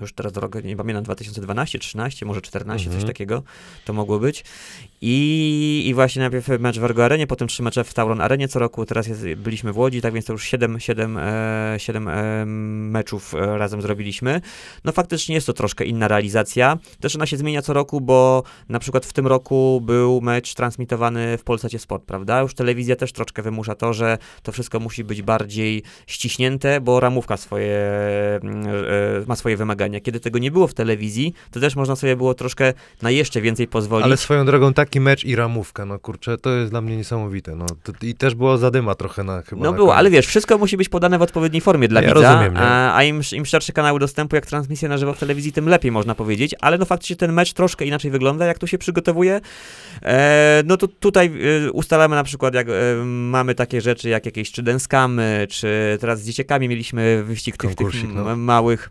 [0.00, 3.00] już teraz rok, nie pamiętam, 2012, 13, może 14, Mhm.
[3.00, 3.42] coś takiego
[3.84, 4.44] to mogło być.
[5.02, 8.58] I, I właśnie najpierw mecz w Ergo Arenie, potem trzy mecze w Tauron Arenie co
[8.58, 12.44] roku, teraz jest, byliśmy w Łodzi, tak więc to już 7, 7, e, 7 e,
[12.46, 14.40] meczów e, razem zrobiliśmy.
[14.84, 16.78] No faktycznie jest to troszkę inna realizacja.
[17.00, 21.38] Też ona się zmienia co roku, bo na przykład w tym roku był mecz transmitowany
[21.38, 22.40] w Polsacie Sport, prawda?
[22.40, 27.36] Już telewizja też troszkę wymusza to, że to wszystko musi być bardziej ściśnięte, bo ramówka
[27.36, 27.78] swoje,
[28.42, 28.70] mm, e,
[29.26, 30.00] ma swoje wymagania.
[30.00, 33.68] Kiedy tego nie było w telewizji, to też można sobie było troszkę na jeszcze więcej
[33.68, 34.04] pozwolić.
[34.04, 37.56] Ale swoją drogą taki mecz i ramówka, no kurczę, to jest dla mnie niesamowite.
[37.56, 37.66] No,
[38.02, 39.62] I też było zadyma trochę na chyba.
[39.62, 39.98] No na było, koniec.
[39.98, 42.60] ale wiesz, wszystko musi być podane w odpowiedniej formie dla Ja widza, rozumiem, nie?
[42.60, 45.90] a, a im, im szersze kanały dostępu, jak transmisja na żywo w telewizji, tym lepiej
[45.90, 49.40] można powiedzieć, ale no faktycznie ten mecz troszkę inaczej wygląda, jak tu się przygotowuje.
[50.02, 51.32] E, no to tutaj
[51.66, 56.20] e, ustalamy na przykład, jak e, mamy takie rzeczy, jak jakieś czy denskamy, czy teraz
[56.20, 58.36] z dzieciakami mieliśmy wyścig tych, tych no.
[58.36, 58.90] małych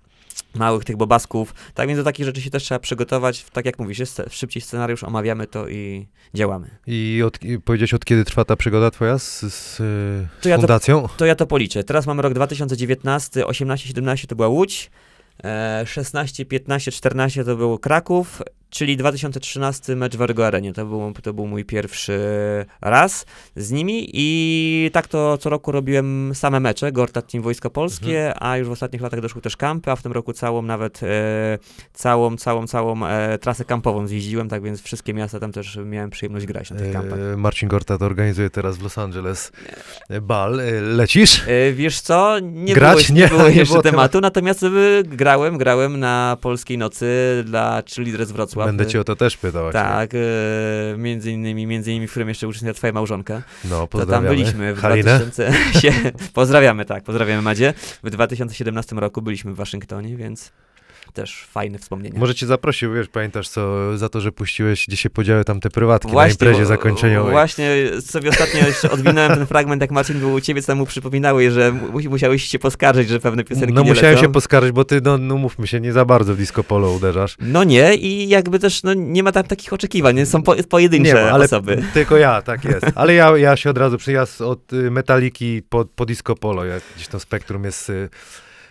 [0.56, 4.00] małych tych bobasków, tak więc do takich rzeczy się też trzeba przygotować, tak jak mówisz,
[4.00, 6.70] jest szybciej scenariusz, omawiamy to i działamy.
[6.88, 9.78] I od, i powiedziałeś, od kiedy trwa ta przygoda twoja z, z, z
[10.42, 11.08] To ja to- fundacją?
[11.18, 11.84] To ja to policzę.
[11.84, 14.92] Teraz mamy rok 2019, 18, 17 to była Łódź,
[15.44, 20.74] e, 16, 15, 14 to był Kraków, czyli 2013 mecz w Ergo Arenie.
[20.74, 22.20] To był, to był mój pierwszy
[22.82, 28.34] raz z nimi i tak to co roku robiłem same mecze, Gortat Team Wojsko Polskie,
[28.40, 31.58] a już w ostatnich latach doszły też kampy, a w tym roku całą nawet e,
[31.94, 36.46] całą, całą, całą e, trasę kampową zjeździłem, tak więc wszystkie miasta tam też miałem przyjemność
[36.46, 37.20] grać na tych kampach.
[37.34, 39.52] E, Marcin Gortat organizuje teraz w Los Angeles
[40.10, 40.60] e, bal.
[40.60, 41.44] E, Lecisz?
[41.48, 43.08] E, Wiesz co, nie Grać?
[43.08, 44.70] było, nie Nie, było jeszcze tematu, natomiast e,
[45.04, 47.08] grałem, grałem na Polskiej Nocy
[47.46, 48.32] dla Cheerleaders z
[48.66, 49.72] Będę cię o to też pytał.
[49.72, 50.18] Tak, e,
[50.98, 53.42] między innymi, między innymi, w którym jeszcze uczestniczyła twoja małżonka.
[53.66, 54.30] No, To tam pozdrawiamy.
[54.30, 55.20] byliśmy w Halinę?
[55.20, 55.54] 2000...
[55.82, 55.94] się,
[56.34, 57.74] pozdrawiamy, tak, pozdrawiamy Madzie.
[58.04, 60.52] W 2017 roku byliśmy w Waszyngtonie, więc
[61.12, 62.20] też fajne wspomnienia.
[62.20, 65.70] Może cię zaprosił, wiesz, pamiętasz co, za to, że puściłeś, gdzie się podziały tam te
[65.70, 67.32] prywatki na imprezie bo- zakończeniowej.
[67.32, 67.70] Właśnie
[68.02, 71.52] sobie ostatnio jeszcze odwinąłem ten fragment, jak Marcin był u ciebie, co tam mu przypominały,
[71.52, 74.26] że mu, musiałeś się poskarżyć, że pewne piosenki No nie musiałem lecą.
[74.28, 77.36] się poskarżyć, bo ty, no, no mówmy się, nie za bardzo w disco polo uderzasz.
[77.40, 80.26] No nie i jakby też no, nie ma tam takich oczekiwań, nie?
[80.26, 81.84] są po, pojedyncze Nie, ale osoby.
[81.94, 82.86] tylko ja, tak jest.
[82.96, 86.84] Ale ja, ja się od razu przyjazd od y, metaliki po, po disco polo, jak
[86.96, 88.10] gdzieś to spektrum jest y,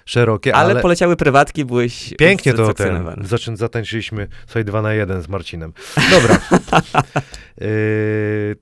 [0.08, 5.22] szerokie, Ale, ale, poleciały prywatki, byłeś pięknie to ten, zaczyn, zatańczyliśmy sobie dwa na jeden
[5.22, 5.72] z Marcinem.
[6.10, 6.40] Dobra.
[7.62, 8.56] y,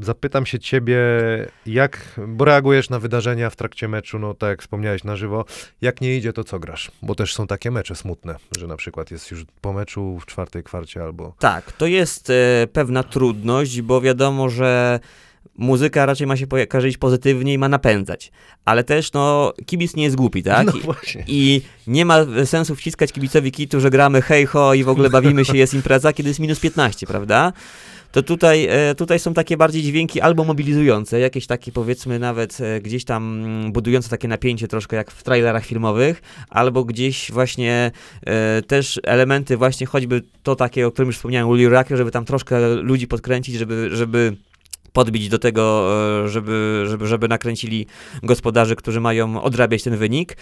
[0.00, 0.98] zapytam się ciebie,
[1.66, 5.44] jak, bo reagujesz na wydarzenia w trakcie meczu, no tak jak wspomniałeś na żywo,
[5.80, 6.90] jak nie idzie, to co grasz?
[7.02, 10.62] Bo też są takie mecze smutne, że na przykład jest już po meczu w czwartej
[10.62, 11.34] kwarcie albo...
[11.38, 15.00] Tak, to jest e, pewna trudność, bo wiadomo, że
[15.58, 18.32] muzyka raczej ma się kojarzyć pozytywnie i ma napędzać.
[18.64, 20.66] Ale też, no, kibic nie jest głupi, tak?
[20.66, 21.24] No I, właśnie.
[21.26, 25.44] I nie ma sensu wciskać kibicowi kitu, że gramy hej ho i w ogóle bawimy
[25.44, 27.52] się, jest impreza, kiedy jest minus 15, prawda?
[28.14, 32.80] To tutaj, e, tutaj są takie bardziej dźwięki albo mobilizujące, jakieś takie powiedzmy nawet e,
[32.80, 37.90] gdzieś tam mm, budujące takie napięcie troszkę jak w trailerach filmowych, albo gdzieś właśnie
[38.26, 42.24] e, też elementy właśnie choćby to takie, o którym już wspomniałem u Liraku, żeby tam
[42.24, 44.36] troszkę ludzi podkręcić, żeby, żeby
[44.94, 45.90] podbić do tego,
[46.24, 47.86] e, żeby, żeby, żeby nakręcili
[48.22, 50.36] gospodarzy, którzy mają odrabiać ten wynik.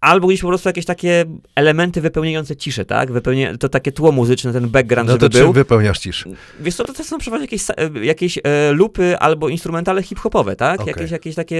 [0.00, 3.12] Albo gdzieś po prostu jakieś takie elementy wypełniające ciszę, tak?
[3.12, 5.46] Wypełnia, to takie tło muzyczne, ten background, No żeby to był.
[5.46, 6.24] czym wypełniasz cisz?
[6.60, 10.80] Wiesz co, to są przeważnie jakieś, e, jakieś e, lupy albo instrumentale hip-hopowe, tak?
[10.80, 10.92] Okej.
[10.94, 11.56] Jakieś, jakieś takie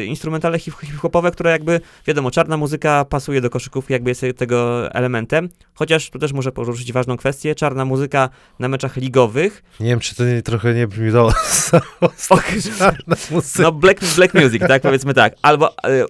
[0.00, 4.90] e, instrumentale hip- hip-hopowe, które jakby, wiadomo, czarna muzyka pasuje do koszykówki, jakby jest tego
[4.94, 5.48] elementem.
[5.74, 7.54] Chociaż tu też muszę poruszyć ważną kwestię.
[7.54, 8.28] Czarna muzyka
[8.58, 9.62] na meczach ligowych.
[9.80, 11.22] Nie wiem, czy to nie, trochę nie brzmi za
[12.78, 13.62] czarna muzyka.
[13.62, 14.82] No black, black music, tak?
[14.82, 15.34] Powiedzmy tak.
[15.42, 16.04] Albo e,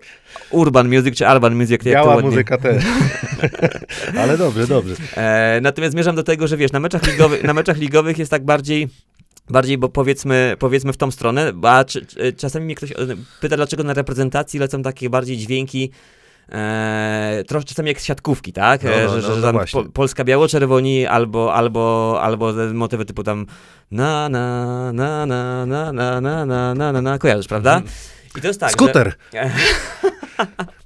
[0.51, 2.31] urban music czy urban music, jak to Biała ładnie.
[2.31, 2.85] muzyka też.
[4.18, 4.94] Ale dobrze, dobrze.
[5.16, 8.44] E, natomiast zmierzam do tego, że wiesz, na meczach ligowych, na meczach ligowych jest tak
[8.44, 8.88] bardziej
[9.51, 12.94] Bardziej, bo powiedzmy, powiedzmy w tą stronę, a czy, czy, czasami mnie ktoś e,
[13.40, 15.90] pyta, dlaczego na reprezentacji lecą takie bardziej dźwięki,
[16.53, 18.83] e, trochę czasami jak z siatkówki, tak?
[18.83, 19.83] No, E, no, że, no, że no tam właśnie.
[19.85, 23.47] po, Polska biało-czerwoni albo, albo, albo motywy typu tam
[23.90, 27.83] na, na, na, na, na, na, na, na, na, na, na, kojarzysz, prawda?
[28.38, 29.14] I to jest tak, Skuter!
[29.33, 29.51] Że,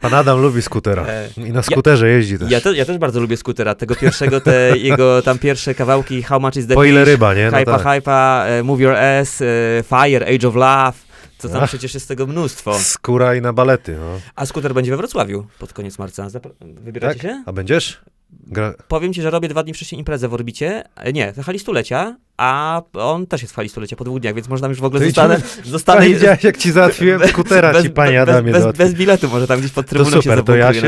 [0.00, 1.06] Pan Adam lubi skutera.
[1.06, 2.50] E, I na skuterze jeździ też.
[2.50, 6.40] ja, te, ja też bardzo lubię skutera, tego pierwszego, te jego tam pierwsze kawałki How
[6.40, 7.50] Much is the Po ile ryba, nie?
[7.50, 7.94] No Hypa, tak.
[7.94, 9.44] hypa, e, Move Your Ass, e,
[9.88, 10.92] Fire, Age of Love,
[11.38, 11.68] to tam Ach.
[11.68, 12.78] przecież jest tego mnóstwo.
[12.78, 14.20] Skóra i na balety, no.
[14.36, 16.28] A skuter będzie we Wrocławiu pod koniec marca.
[16.28, 17.22] Zapra- Wybieracie Tak?
[17.22, 17.42] się?
[17.46, 18.00] A będziesz?
[18.30, 18.74] Gra...
[18.88, 20.84] Powiem ci, że robię dwa dni wcześniej imprezę w orbicie.
[20.96, 24.34] E, Nie, w hali stulecia, a on też jest w hali stulecia po dwóch dniach,
[24.34, 25.40] więc może tam już w ogóle To zostanę.
[25.64, 29.46] zostanę Ale widziałeś, jak ci załatwiłem skutera, ci panie bez, Adamie bez, bez biletu, może
[29.46, 30.80] tam gdzieś pod To trybuną super, się to ja się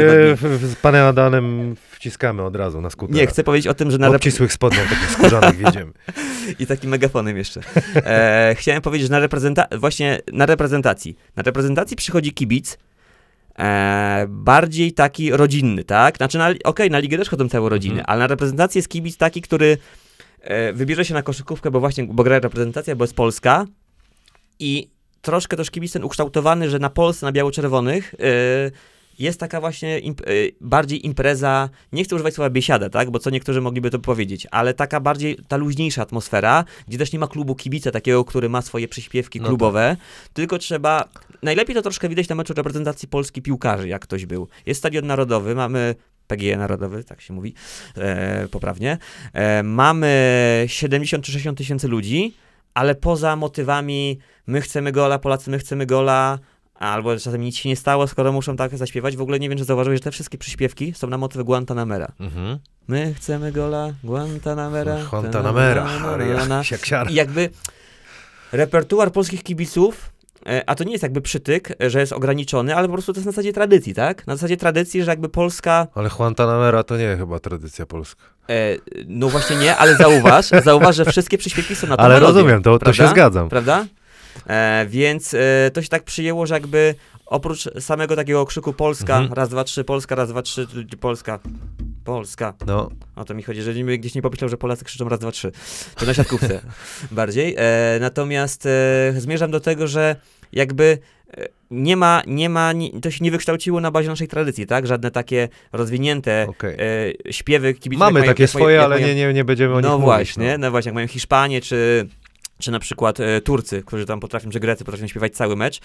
[0.63, 3.21] z panem Adamem wciskamy od razu na skutera.
[3.21, 5.93] Nie, chcę powiedzieć o tym, że na obcisłych spodniach takich skórzanych wiedziemy.
[6.61, 7.61] I takim megafonem jeszcze.
[7.97, 11.17] E, chciałem powiedzieć, że na reprezenta- właśnie na reprezentacji.
[11.37, 12.79] Na reprezentacji przychodzi kibic
[13.61, 16.17] e, bardziej taki rodzinny, tak?
[16.17, 18.07] Znaczy, na, okej, na ligę też chodzą całe rodziny, Mhm.
[18.09, 19.79] ale na reprezentację jest kibic taki, który
[20.41, 23.67] e, wybierze się na koszykówkę, bo właśnie, bo gra reprezentacja, bo jest Polska
[24.59, 24.89] i
[25.23, 28.21] troszkę też kibic ten ukształtowany, że na Polsce, na biało-czerwonych e,
[29.21, 33.31] jest taka właśnie imp- e, bardziej impreza, nie chcę używać słowa biesiada, tak, bo co
[33.31, 37.55] niektórzy mogliby to powiedzieć, ale taka bardziej, ta luźniejsza atmosfera, gdzie też nie ma klubu
[37.55, 39.97] kibica takiego, który ma swoje przyśpiewki No klubowe,
[40.33, 41.09] tylko trzeba,
[41.43, 44.49] najlepiej to troszkę widać na meczu reprezentacji Polski piłkarzy, jak ktoś był.
[44.67, 45.95] Jest stadion narodowy, mamy
[46.27, 47.55] PGE Narodowy, tak się mówi,
[47.97, 48.99] e, poprawnie.
[49.33, 52.35] E, mamy 70 czy 60 tysięcy ludzi,
[52.75, 56.39] ale poza motywami my chcemy gola, Polacy, my chcemy gola,
[56.81, 59.17] albo czasami nic się nie stało, skoro muszą tak zaśpiewać.
[59.17, 62.13] W ogóle nie wiem, czy zauważyłeś, że te wszystkie przyśpiewki są na motywy Guantanamera.
[62.21, 62.59] Mhm.
[62.89, 64.97] My chcemy gola, Guantanamera.
[65.11, 65.89] Guantanamera,
[66.63, 67.11] siaksiara.
[67.11, 67.51] I jakby
[68.53, 70.11] repertuar polskich kibiców,
[70.47, 73.27] e, a to nie jest jakby przytyk, że jest ograniczony, ale po prostu to jest
[73.27, 74.27] na zasadzie tradycji, tak?
[74.27, 78.23] Na zasadzie tradycji, że jakby Polska, Ale Guantanamera to nie chyba tradycja polska.
[78.49, 82.35] e, no właśnie nie, ale zauważ, zauważ, że wszystkie przyśpiewki są na to Ale melodię,
[82.35, 83.49] rozumiem, to, to się zgadzam.
[83.49, 83.87] Prawda?
[84.47, 86.95] E, więc e, to się tak przyjęło, że jakby
[87.27, 89.33] oprócz samego takiego krzyku Polska, Mhm.
[89.33, 90.67] raz, dwa, trzy, Polska, raz, dwa, trzy,
[91.01, 91.39] Polska,
[92.05, 95.19] Polska, No, o to mi chodzi, że niby gdzieś nie pomyślał, że Polacy krzyczą raz,
[95.19, 95.53] dwa, trzy.
[95.97, 96.61] To na siatkówce
[97.11, 97.55] bardziej.
[97.59, 100.17] E, natomiast e, zmierzam do tego, że
[100.53, 100.99] jakby
[101.37, 102.73] e, nie ma, nie ma,
[103.03, 104.87] to się nie wykształciło na bazie naszej tradycji, tak?
[104.87, 106.77] Żadne takie rozwinięte okej.
[107.29, 108.01] e, śpiewy kibiców.
[108.01, 109.81] Mamy jak mają- takie jak mają- swoje, jak ale mają- nie, nie, nie będziemy o
[109.81, 110.05] nich No mówić.
[110.07, 112.09] właśnie, no właśnie, jak mają Hiszpanie, czy,
[112.61, 115.81] czy na przykład e, Turcy, którzy tam potrafią, czy Grecy potrafią śpiewać cały mecz,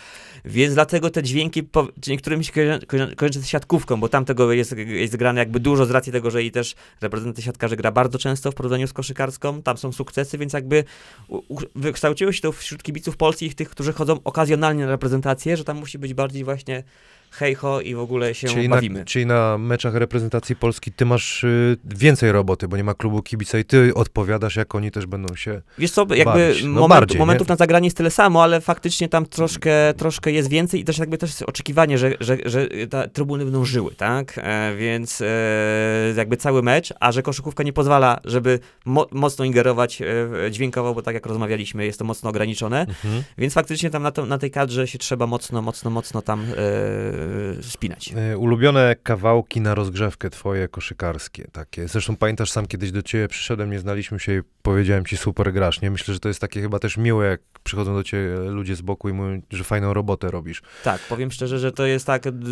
[0.46, 4.26] więc dlatego te dźwięki, po, czy niektórym się kojarzą- kojarzą kojarzą z siatkówką, bo tam
[4.26, 7.92] tego jest, jest grane jakby dużo z racji tego, że i też reprezentacja siatkarzy gra
[7.92, 10.84] bardzo często w porównaniu z koszykarską, tam są sukcesy, więc jakby
[11.28, 15.64] u, u, wykształciło się to wśród kibiców polskich, tych, którzy chodzą okazjonalnie na reprezentację, że
[15.64, 16.84] tam musi być bardziej właśnie
[17.36, 19.06] hej ho i w ogóle się Czyli na, bawimy.
[19.06, 23.60] czyli na meczach reprezentacji Polski ty masz y, więcej roboty, bo nie ma klubu kibica
[23.60, 25.62] i ty odpowiadasz, jak oni też będą się...
[25.78, 26.64] Wiesz co, jakby bawić.
[26.64, 27.52] No moment, bardziej, momentów nie?
[27.52, 31.18] na zagranie jest tyle samo, ale faktycznie tam troszkę, troszkę jest więcej i też jakby
[31.18, 34.40] też jest oczekiwanie, że, że, że ta trybuny będą żyły, tak?
[34.44, 35.26] E, więc e,
[36.18, 40.06] jakby cały mecz, a że koszykówka nie pozwala, żeby mo mocno ingerować e,
[40.52, 42.86] dźwiękowo, bo tak jak rozmawialiśmy, jest to mocno ograniczone,
[43.38, 46.46] więc faktycznie tam na, to, na tej kadrze się trzeba mocno, mocno, mocno tam e,
[47.62, 48.14] spinać.
[48.34, 51.88] Y, Ulubione kawałki na rozgrzewkę twoje koszykarskie takie.
[51.88, 55.82] Zresztą pamiętasz, sam kiedyś do ciebie przyszedłem, nie znaliśmy się i powiedziałem ci super grasz,
[55.82, 55.92] nie?
[55.92, 59.10] Myślę, że to jest takie chyba też miłe, jak przychodzą do ciebie ludzie z boku
[59.10, 60.62] i mówią, że fajną robotę robisz.
[60.84, 62.50] Tak, powiem szczerze, że to jest tak, d-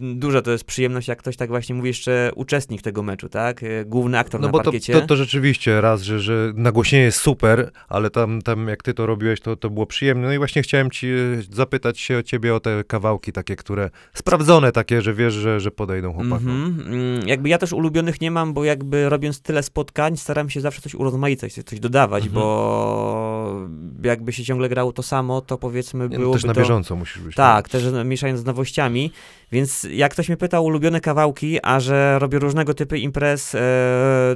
[0.00, 3.60] duża to jest przyjemność, jak ktoś tak właśnie mówi jeszcze uczestnik tego meczu, tak?
[3.86, 4.92] Główny aktor No na bo to, parkiecie.
[4.92, 9.06] to, to rzeczywiście raz, że, że nagłośnienie jest super, ale tam, tam jak ty to
[9.06, 10.26] robiłeś, to, to było przyjemne.
[10.26, 13.77] No i właśnie chciałem ci y, zapytać się o ciebie o te kawałki takie, które
[14.14, 16.48] sprawdzone takie, że wiesz, że, że podejdą chłopakom.
[16.64, 16.94] Mhm.
[16.94, 20.80] Mm, Jakby ja też ulubionych nie mam, bo jakby robiąc tyle spotkań, staram się zawsze
[20.82, 22.42] coś urozmaicać, coś, dodawać, Mhm.
[22.42, 23.68] bo
[24.04, 26.60] jakby się ciągle grało to samo, to powiedzmy Nie, no, też na to...
[26.60, 27.34] bieżąco musisz być.
[27.36, 29.12] Tak, też mieszając z nowościami,
[29.52, 33.60] więc jak ktoś mnie pyta o ulubione kawałki, a że robię różnego typu imprez, e,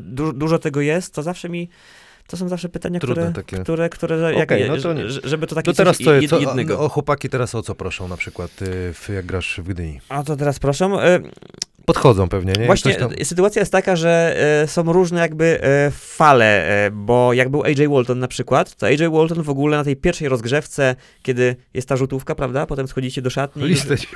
[0.00, 1.68] du dużo tego jest, to zawsze mi,
[2.26, 3.58] to są zawsze pytania, Trudne które, takie.
[3.62, 5.08] które, które jak, Okej, no to nie.
[5.08, 6.78] żeby to takie To teraz coś co, jed- co jednego.
[6.80, 10.00] o, o chłopaki teraz o co proszą na przykład, y, w, jak grasz w Gdyni?
[10.08, 10.88] A to teraz proszę.
[11.86, 12.66] Podchodzą pewnie, nie?
[12.66, 13.10] Właśnie tam...
[13.18, 17.62] e, sytuacja jest taka, że e, są różne jakby e, fale, e, bo jak był
[17.62, 21.88] AJ Walton na przykład, to AJ Walton w ogóle na tej pierwszej rozgrzewce, kiedy jest
[21.88, 24.06] ta rzutówka, prawda, potem schodzicie do szatni, Listę ci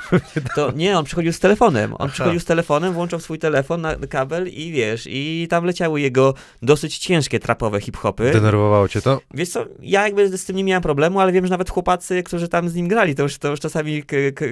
[0.55, 2.13] to nie, on przychodził z telefonem, on Aha.
[2.13, 6.97] przychodził z telefonem, włączał swój telefon na kabel i wiesz, i tam leciały jego dosyć
[6.97, 8.31] ciężkie trapowe hip-hopy.
[8.31, 9.21] denerwowało cię to?
[9.33, 12.47] Wiesz co, ja jakby z tym nie miałem problemu, ale wiem, że nawet chłopacy, którzy
[12.47, 14.03] tam z nim grali, to już, to już czasami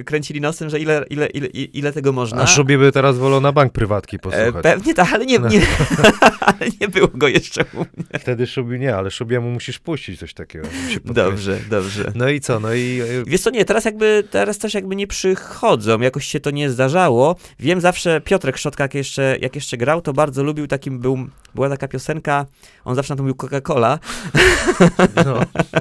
[0.06, 2.42] kręcili nosem, że ile, ile, ile, ile tego można.
[2.42, 4.62] A Szubie by teraz wolał na bank prywatki E, posłuchać.
[4.62, 5.60] pewnie tak, ale nie, nie,
[6.40, 8.18] ale nie było go jeszcze u mnie.
[8.20, 10.68] Wtedy Szubi nie, ale Szubiemu musisz puścić coś takiego.
[11.04, 12.12] Dobrze, dobrze.
[12.14, 12.60] No i co?
[12.60, 16.40] No i e, Wiesz co, nie, teraz jakby, teraz też jakby nie przychodzą, jakoś się
[16.40, 17.36] to nie zdarzało.
[17.58, 21.18] Wiem zawsze, Piotrek Szczotka, jak jeszcze, jak jeszcze grał, to bardzo lubił takim, był,
[21.54, 22.46] była taka piosenka,
[22.84, 23.98] on zawsze na to mówił Coca-Cola,
[25.24, 25.40] no,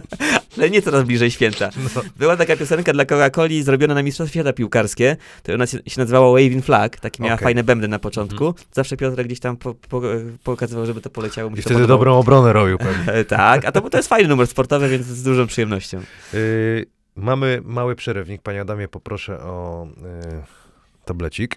[0.58, 1.70] ale nie coraz bliżej święta.
[1.96, 2.02] no.
[2.18, 6.32] Była taka piosenka dla Coca-Coli zrobiona na Mistrzostwie Świata Piłkarskie, to ona się, się nazywała
[6.32, 7.44] Waving Flag, takie miała Okej.
[7.44, 8.56] fajne bębny na początku.
[8.72, 10.02] Zawsze Piotrek gdzieś tam po, po,
[10.44, 11.52] pokazywał, żeby to poleciało.
[11.56, 13.24] I wtedy dobrą obronę robił pewnie.
[13.36, 16.02] Tak, a to, to jest fajny numer sportowy, więc z dużą przyjemnością.
[16.34, 18.41] Y, mamy mały przerywnik.
[18.41, 21.56] Panie Adamie, poproszę o y, tablecik.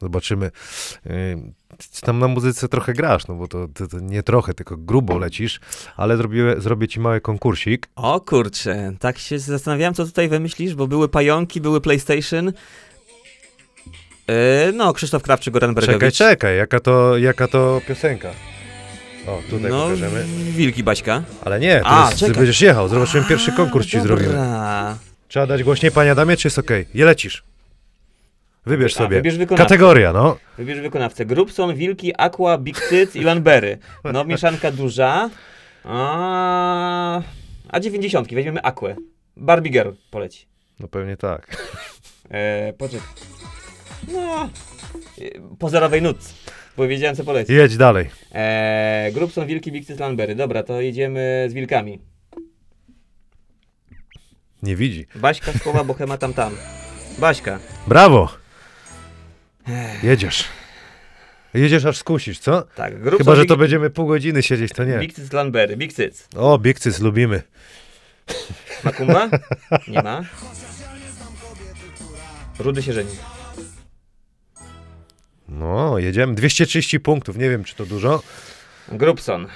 [0.00, 0.50] Zobaczymy.
[1.06, 1.38] Y,
[2.00, 5.60] tam na muzyce trochę grasz, no bo to, to, to nie trochę, tylko grubo lecisz,
[5.96, 7.88] ale zrobię, zrobię ci mały konkursik.
[7.96, 12.52] O kurczę, tak się zastanawiałem, co tutaj wymyślisz, bo były pająki, były PlayStation.
[14.26, 16.16] E, no, Krzysztof Krawczyk, Goran Czekaj, Bergowicz.
[16.16, 18.30] czekaj, jaka to, jaka to piosenka.
[19.26, 20.24] O, tutaj no, pokażemy.
[20.56, 21.22] Wilki Baśka.
[21.44, 22.88] Ale nie, to A, jest, będziesz jechał.
[22.88, 24.16] Zobaczymy, pierwszy konkurs ci dobra.
[24.16, 24.38] zrobimy.
[25.28, 26.86] Trzeba dać głośniej, panie Adamie, czy jest okej?
[26.94, 27.42] Je lecisz.
[28.66, 29.16] Wybierz sobie.
[29.16, 29.64] wybierz wykonawcę.
[29.64, 30.36] Kategoria, no.
[30.58, 31.26] Wybierz wykonawcę.
[31.26, 33.78] Grubson, Wilki, Aqua, Big Cyc i Lanbery.
[34.04, 35.30] No, mieszanka duża.
[35.84, 37.22] A,
[37.68, 38.34] a 90.
[38.34, 38.96] weźmiemy Aquę.
[39.36, 40.46] Barbie Girl poleci.
[40.80, 41.56] No pewnie tak.
[42.30, 43.08] E, poczekaj.
[44.12, 44.50] No,
[45.18, 46.34] e, po zerowej nutce.
[46.76, 47.52] Bo wiedziałem, co poleci.
[47.52, 48.10] Jedź dalej.
[48.32, 50.34] E, Grubson, Wilki, Big Cyc, Lanbery.
[50.34, 52.00] Dobra, to jedziemy z wilkami.
[54.62, 55.06] Nie widzi.
[55.14, 56.52] Baśka, słowa, bohema, tam, tam.
[57.18, 57.58] Baśka.
[57.86, 58.39] Brawo!
[60.02, 60.44] Jedziesz.
[61.54, 62.62] Jedziesz aż skusisz, co?
[62.62, 64.98] Tak, Chyba, że to będziemy pół godziny siedzieć, to nie.
[64.98, 65.76] Big Cyc, Lanbery.
[65.76, 66.28] Big Cyc.
[66.36, 66.58] O,
[67.00, 67.42] lubimy.
[68.84, 69.28] Makumba?
[69.88, 70.22] Nie ma.
[72.58, 73.10] Rudy się żeni.
[75.48, 76.34] No, jedziemy.
[76.34, 78.22] 230 punktów, nie wiem, czy to dużo.
[78.88, 79.46] Grubson.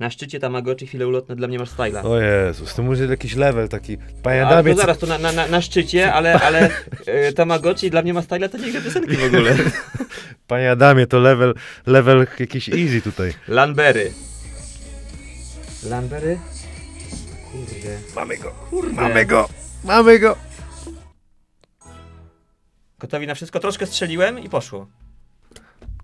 [0.00, 2.02] Na szczycie Tamagotchi chwile ulotne dla mnie masz styla.
[2.02, 3.98] O Jezus, to może jakiś level taki.
[4.22, 6.70] Panie A to zaraz, to na, na, na, szczycie, ale, ale
[7.06, 9.56] e, Tamagotchi dla mnie ma styla, to nie gra piosenki w ogóle.
[10.46, 11.54] panie Adamie, to level,
[11.86, 13.32] level jakiś easy tutaj.
[13.48, 14.12] Lanbery.
[15.90, 16.38] Lanbery?
[17.52, 17.98] Kurde.
[18.16, 18.92] Mamy go, Kurde.
[18.92, 19.48] mamy go,
[19.84, 20.36] mamy go.
[22.98, 23.60] Gotowi na wszystko?
[23.60, 24.86] Troszkę strzeliłem i poszło.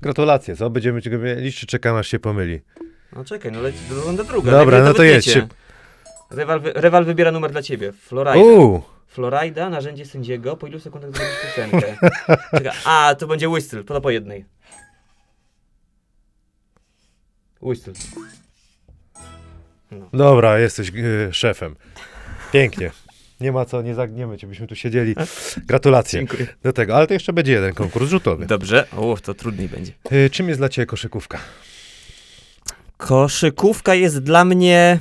[0.02, 0.70] Gratulacje, co?
[0.70, 2.60] Będziemy mieli, czy czekam aż się pomyli?
[3.14, 4.50] No czekaj, no leci do runda druga.
[4.50, 5.48] Dobra, no to jedź się.
[6.30, 7.92] Rewal, wy, wybiera numer dla ciebie.
[7.92, 8.36] Florida.
[8.36, 10.56] Uuu, Florida, narzędzie sędziego.
[10.56, 11.96] Po ilu sekundach zrobisz piosenkę?
[12.58, 14.44] Czekaj, a, to będzie whistle, to po jednej.
[17.62, 17.92] Whistle.
[19.90, 20.08] No.
[20.12, 21.76] dobra, jesteś y, szefem.
[22.52, 22.90] Pięknie.
[23.40, 25.14] Nie ma co, nie zagniemy cię, byśmy tu siedzieli.
[25.56, 26.46] Gratulacje Dziękuję.
[26.62, 28.46] do tego, ale to jeszcze będzie jeden konkurs rzutowy.
[28.46, 28.86] Dobrze.
[28.96, 29.92] O, to trudniej będzie.
[30.12, 31.38] Y, czym jest dla ciebie koszykówka?
[33.04, 34.98] Koszykówka jest dla mnie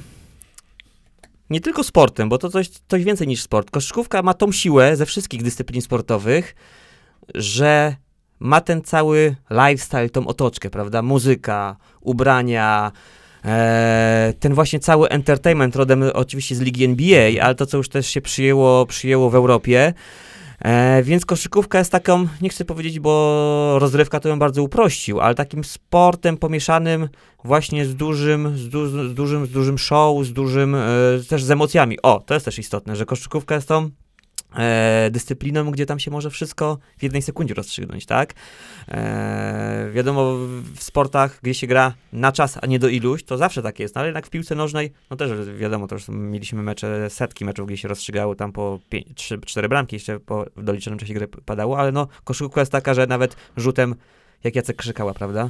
[1.49, 3.71] nie tylko sportem, bo to coś, coś więcej niż sport.
[3.71, 6.55] Koszykówka ma tą siłę ze wszystkich dyscyplin sportowych,
[7.35, 7.95] że
[8.39, 11.01] ma ten cały lifestyle, tą otoczkę, prawda?
[11.01, 12.91] Muzyka, ubrania,
[13.45, 18.07] e, ten właśnie cały entertainment rodem oczywiście z ligi NBA, ale to, co już też
[18.07, 19.93] się przyjęło, przyjęło w Europie.
[20.59, 25.35] E, więc koszykówka jest taką, nie chcę powiedzieć, bo rozrywka to ją bardzo uprościł, ale
[25.35, 27.09] takim sportem pomieszanym
[27.43, 30.79] właśnie z dużym, z, du, z dużym, z dużym show, z dużym, e,
[31.29, 31.97] też z emocjami.
[32.01, 33.89] O, to jest też istotne, że koszykówka jest tą
[34.57, 38.33] e, dyscypliną, gdzie tam się może wszystko w jednej sekundzie rozstrzygnąć, tak?
[38.87, 40.35] E, wiadomo,
[40.75, 43.95] w sportach, gdzie się gra na czas, a nie do iluś, to zawsze tak jest,
[43.95, 47.67] no, ale jednak w piłce nożnej, no też wiadomo, to już mieliśmy mecze, setki meczów,
[47.67, 51.91] gdzie się rozstrzygało tam po 3-4 bramki, jeszcze po w doliczonym czasie gry padało, ale
[51.91, 53.95] no, koszykówka jest taka, że nawet rzutem
[54.43, 55.49] jak Jacek krzykała, prawda?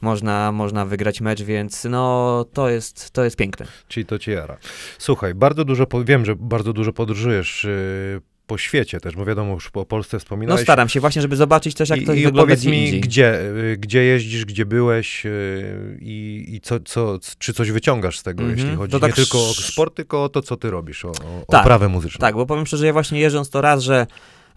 [0.00, 3.66] Można, można wygrać mecz, więc no to jest, to jest piękne.
[3.88, 4.56] Czyli to cię jara.
[4.98, 8.20] Słuchaj, bardzo dużo, wiem, że bardzo dużo podróżujesz y,
[8.52, 10.62] po świecie też, bo wiadomo, już po Polsce No wspominałeś.
[10.62, 13.00] staram się właśnie, żeby zobaczyć też, jak I, to i wygląda powiedz gdzie mi, indziej.
[13.00, 18.22] gdzie, y, gdzie jeździsz, gdzie byłeś y, i, i co, co, czy coś wyciągasz z
[18.22, 18.58] tego, Mhm.
[18.58, 21.08] jeśli chodzi To tak nie tylko o sport, tylko o to, co ty robisz, o,
[21.10, 22.18] o Tak, oprawę muzyczną.
[22.18, 24.06] Tak, bo powiem szczerze, ja właśnie jeżdżąc to raz, że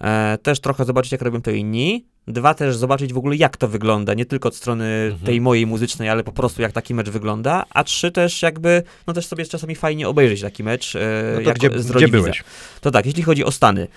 [0.01, 2.05] E, też trochę zobaczyć, jak robią to inni.
[2.27, 5.25] Dwa, też zobaczyć w ogóle, jak to wygląda, nie tylko od strony Mhm.
[5.25, 7.65] tej mojej muzycznej, ale po prostu jak taki mecz wygląda.
[7.69, 10.95] A trzy, też jakby, no też sobie czasami fajnie obejrzeć taki mecz.
[10.95, 10.99] E,
[11.35, 12.43] No to jak gdzie, gdzie byłeś?
[12.81, 13.87] To tak, jeśli chodzi o Stany,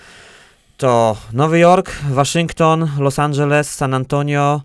[0.77, 4.63] to Nowy Jork, Waszyngton, Los Angeles, San Antonio,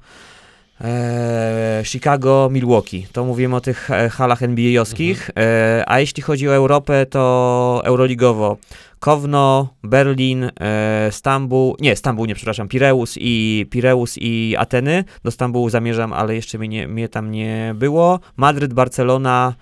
[1.84, 3.08] Chicago, Milwaukee.
[3.12, 5.30] To mówimy o tych e, halach NBA-owskich.
[5.38, 8.58] E, a jeśli chodzi o Europę, to Euroligowo.
[9.00, 15.04] Kowno, Berlin, e, Stambuł, nie, Stambuł nie, przepraszam, Pireus i, Pireus i Ateny.
[15.24, 18.20] Do Stambułu zamierzam, ale jeszcze mnie, nie, mnie tam nie było.
[18.38, 19.54] Madryt, Barcelona,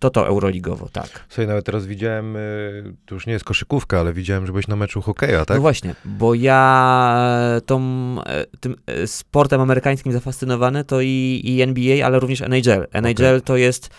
[0.00, 1.08] to to Euroligowo, tak.
[1.28, 4.76] Słuchaj, nawet teraz widziałem, y, to już nie jest koszykówka, ale widziałem, że byłeś na
[4.76, 5.56] meczu hokeja, tak?
[5.56, 7.80] No właśnie, bo ja tą,
[8.26, 12.86] e, tym e, sportem amerykańskim zafascynowany to i, i NBA, ale również NHL.
[12.92, 13.90] NHL to jest,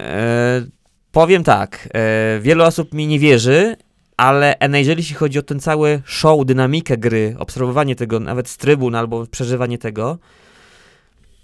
[0.00, 0.66] e,
[1.12, 3.76] powiem tak, e, wiele osób mi nie wierzy,
[4.16, 8.94] ale NHL, jeśli chodzi o ten cały show, dynamikę gry, obserwowanie tego nawet z trybun
[8.94, 10.18] albo przeżywanie tego,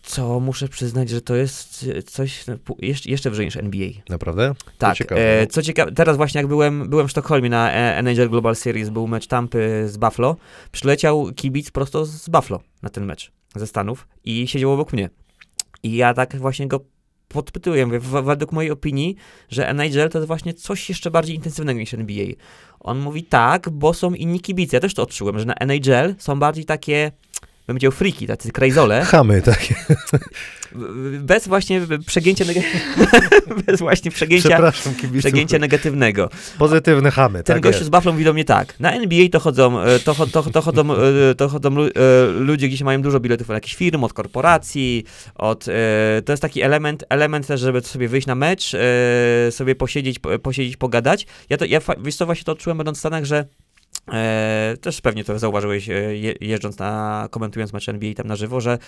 [0.09, 2.55] co muszę przyznać, że to jest e, coś no,
[3.05, 3.89] jeszcze, wyżej niż NBA.
[4.09, 4.55] Naprawdę?
[4.79, 8.31] Tak, ciekawe, e, co ciekawe, teraz właśnie jak byłem, byłem w Sztokholmie na e, NHL
[8.31, 10.37] Global Series, był mecz Tampy z Buffalo,
[10.73, 15.11] przyleciał kibic prosto z Buffalo na ten mecz ze Stanów i siedział obok mnie.
[15.83, 16.81] I ja tak właśnie go
[17.29, 19.17] podpytuję, mówię, według mojej opinii,
[19.49, 22.27] że NHL to jest właśnie coś jeszcze bardziej intensywnego niż NBA.
[22.81, 24.77] On mówi tak, bo są inni kibice.
[24.77, 27.13] Ja też to odczułem, że na NHL są bardziej takie,
[27.69, 29.75] bym powiedział, friki, tacy krajzole, Chamy takie.
[31.21, 32.63] bez właśnie przegięcia, neg-
[33.67, 34.73] bez właśnie przegięcia,
[35.19, 36.31] przegięcia negatywnego.
[36.59, 37.87] Pozytywne chamy, Ten tak gościu jest.
[37.87, 38.81] z Buffalo mówi do mnie tak.
[38.81, 41.89] Na NBA to chodzą, e, to, to, to chodzą, e, to chodzą e,
[42.31, 45.05] ludzie, gdzieś mają dużo biletów od jakichś firm, od korporacji,
[45.35, 45.65] od,
[46.25, 48.73] to jest taki element, element też, żeby sobie wyjść na mecz,
[49.51, 51.27] sobie posiedzieć, po- posiedzieć, pogadać.
[51.51, 53.45] Ja to, ja wiesz co, właśnie to odczułem będąc w Stanach, że
[54.13, 58.61] E, też pewnie to zauważyłeś, e, je, jeżdżąc na, komentując mecz NBA tam na żywo,
[58.61, 58.79] że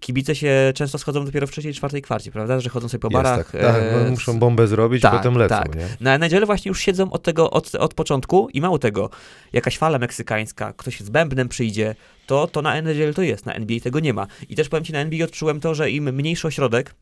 [0.00, 2.60] kibice się często schodzą dopiero w trzeciej, czwartej kwarcie, prawda?
[2.60, 3.50] Że chodzą sobie po Jest barach.
[3.52, 5.76] tak, tak, e, muszą bombę zrobić, tak, potem lecą, tak.
[5.76, 5.88] nie?
[6.00, 9.10] na NHL właśnie już siedzą od tego, od, od początku i mało tego,
[9.52, 11.94] jakaś fala meksykańska, ktoś z bębnem przyjdzie,
[12.26, 14.26] to, to na NHL to jest, na NBA tego nie ma.
[14.48, 16.94] I też powiem ci, na NBA odczułem to, że im mniejszy ośrodek,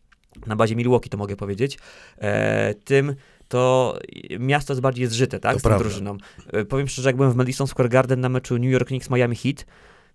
[0.47, 1.79] na bazie Milwaukee to mogę powiedzieć,
[2.19, 3.15] e, tym
[3.49, 3.99] to
[4.39, 5.85] miasto jest bardziej zżyte, tak, To z tą prawda.
[5.85, 6.17] drużyną.
[6.53, 9.37] E, powiem szczerze, jak byłem w Madison Square Garden na meczu New York Knicks Miami
[9.37, 9.67] Heat,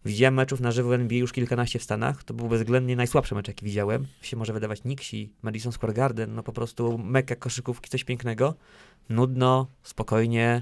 [0.06, 3.66] widziałem meczów na żywo NBA już kilkanaście w Stanach, to był bezwzględnie najsłabszy mecz, jaki
[3.66, 4.08] widziałem.
[4.22, 8.54] Się może wydawać Knicksi, Madison Square Garden, no po prostu meka koszykówki, coś pięknego.
[9.10, 10.62] Nudno, spokojnie,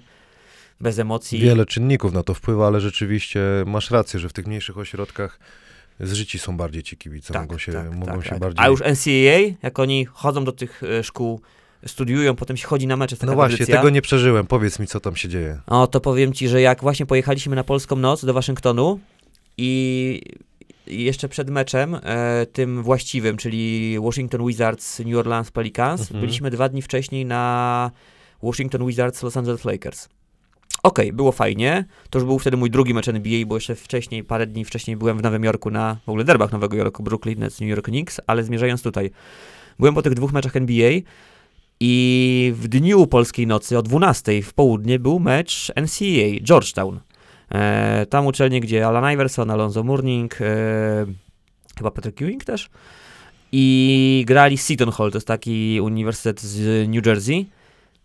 [0.82, 1.40] bez emocji.
[1.40, 5.40] Wiele czynników na to wpływa, ale rzeczywiście masz rację, że w tych mniejszych ośrodkach
[6.00, 8.58] zżyci są bardziej ci kibice, mogą się, mogą się bardziej...
[8.58, 11.42] Tak, A już NCAA, jak oni chodzą do tych e, szkół,
[11.86, 14.48] studiują, potem się chodzi na mecze, No właśnie, tego nie przeżyłem.
[14.48, 15.60] Powiedz mi, co tam się dzieje.
[15.68, 19.00] O, to powiem ci, że jak właśnie pojechaliśmy na Polską Noc do Waszyngtonu
[19.58, 20.22] i
[20.88, 26.20] jeszcze przed meczem, e, tym właściwym, czyli Washington Wizards, New Orleans Pelicans, Mhm.
[26.22, 27.92] byliśmy dwa dni wcześniej na
[28.44, 30.10] Washington Wizards, Los Angeles Lakers.
[30.84, 31.86] Okej, było fajnie.
[32.10, 35.18] To już był wtedy mój drugi mecz NBA, bo jeszcze wcześniej, parę dni wcześniej byłem
[35.18, 38.44] w Nowym Jorku na w ogóle derbach Nowego Jorku, Brooklyn Nets, New York Knicks, ale
[38.44, 39.12] zmierzając tutaj,
[39.80, 40.92] byłem po tych dwóch meczach NBA
[41.84, 47.00] i w dniu polskiej nocy o 12 w południe był mecz NCAA Georgetown.
[47.52, 50.46] E, tam uczelnie, gdzie Alan Iverson, Alonzo Mourning, e,
[51.78, 52.70] chyba Patrick Ewing też.
[53.52, 57.46] I grali Seton Hall, to jest taki uniwersytet z New Jersey.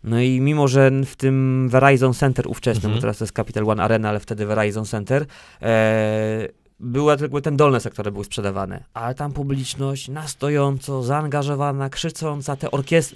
[0.03, 2.93] No i mimo, że w tym Verizon Center ówczesnym, Mhm.
[2.95, 5.25] bo teraz to jest Capital One Arena, ale wtedy Verizon Center,
[5.61, 6.47] e,
[6.79, 12.67] były tylko ten dolne sektory były sprzedawane, ale tam publiczność na stojąco, zaangażowana, krzycząca, te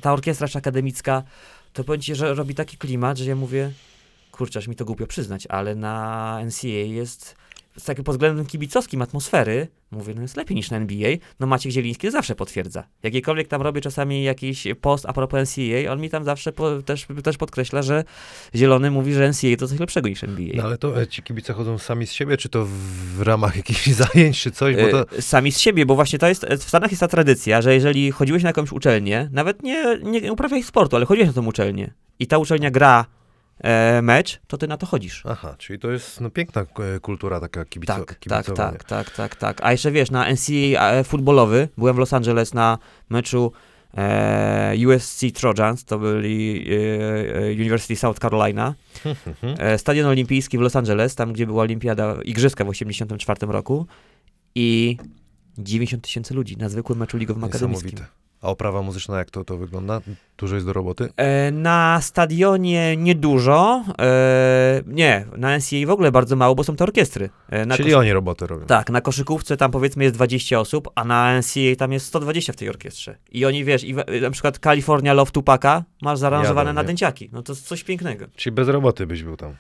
[0.02, 1.24] ta orkiestra akademicka,
[1.74, 3.72] to powiem ci, że robi taki klimat, że ja mówię,
[4.32, 7.36] kurczę, aż mi to głupio przyznać, ale na NCA jest
[7.78, 11.10] z takim pod względem kibicowskim atmosfery, mówię, no jest lepiej niż na NBA.
[11.40, 12.84] No Maciek Zieliński zawsze potwierdza.
[13.04, 17.08] Jakikolwiek tam robię czasami jakiś post a propos NCA, on mi tam zawsze po, też,
[17.24, 18.04] też podkreśla, że
[18.56, 20.54] Zielony mówi, że NCA to coś lepszego niż NBA.
[20.56, 22.66] No ale to e, ci kibice chodzą sami z siebie, czy to
[23.16, 24.76] w ramach jakichś zajęć, czy coś?
[24.76, 25.18] Bo to...
[25.18, 28.12] E, Sami z siebie, bo właśnie to jest, w Stanach jest ta tradycja, że jeżeli
[28.12, 32.28] chodziłeś na jakąś uczelnię, nawet nie, nie uprawiałeś sportu, ale chodziłeś na tą uczelnię i
[32.28, 33.06] ta uczelnia gra
[34.02, 35.24] mecz, to ty na to chodzisz.
[35.26, 39.36] Aha, czyli to jest no, piękna e, kultura taka kibico, Tak, tak, tak, tak, tak,
[39.36, 39.62] tak.
[39.64, 42.78] A jeszcze wiesz, na NCAA e, futbolowy, byłem w Los Angeles na
[43.10, 43.52] meczu
[43.98, 46.76] e, USC Trojans, to byli e,
[47.36, 48.76] e, University South Carolina,
[49.58, 53.88] e, stadion olimpijski w Los Angeles, tam gdzie była olimpiada, igrzyska w 84 roku
[54.56, 54.98] i
[55.58, 58.00] 90 tysięcy ludzi na zwykłym meczu ligowym akademickim.
[58.42, 60.02] A oprawa muzyczna, jak to, to wygląda?
[60.38, 61.10] Dużo jest do roboty?
[61.18, 63.84] E, na stadionie niedużo.
[64.02, 67.30] E, nie, na NCAA w ogóle bardzo mało, bo są to orkiestry.
[67.50, 68.66] E, na Czyli koszy- oni robotę robią.
[68.66, 72.56] Tak, na koszykówce tam powiedzmy jest 20 osób, a na NCAA tam jest 120 w
[72.56, 73.16] tej orkiestrze.
[73.32, 76.88] I oni, wiesz, i na przykład California Love Tupaka masz zaaranżowane Jadą, na nie?
[76.88, 77.30] dęciaki.
[77.34, 78.26] No to jest coś pięknego.
[78.36, 79.56] Czyli bez roboty byś był tam.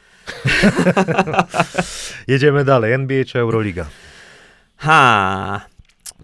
[2.27, 2.93] Jedziemy dalej.
[2.93, 3.85] NBA czy Euroliga?
[4.77, 5.61] Ha!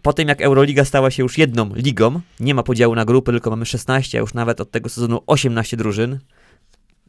[0.01, 3.49] Po tym jak Euroliga stała się już jedną ligą, nie ma podziału na grupy, tylko
[3.49, 6.19] mamy 16, a już nawet od tego sezonu 18 drużyn.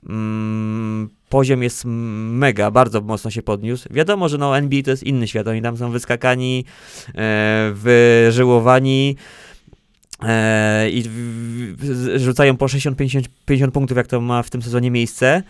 [0.08, 3.88] Mm, poziom jest mega, bardzo mocno się podniósł.
[3.90, 6.64] Wiadomo, że no NBA to jest inny świat, oni tam są wyskakani,
[7.14, 9.16] e, wyżyłowani
[10.22, 11.04] e, i
[12.16, 15.42] rzucają po 60-50 50 punktów, jak to ma w tym sezonie miejsce.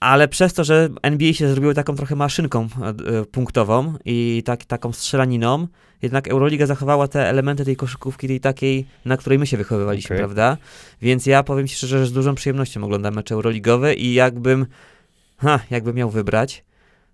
[0.00, 4.64] Ale przez to, że NBA się zrobiło taką trochę maszynką e, e, punktową i tak,
[4.64, 5.66] taką strzelaniną,
[6.02, 10.18] jednak Euroliga zachowała te elementy tej koszykówki, tej takiej, na której my się wychowywaliśmy, Okej.
[10.18, 10.56] prawda?
[11.02, 14.66] Więc ja powiem ci szczerze, że z dużą przyjemnością oglądam mecze Euroligowe i jakbym,
[15.38, 16.64] ha, jakbym miał wybrać,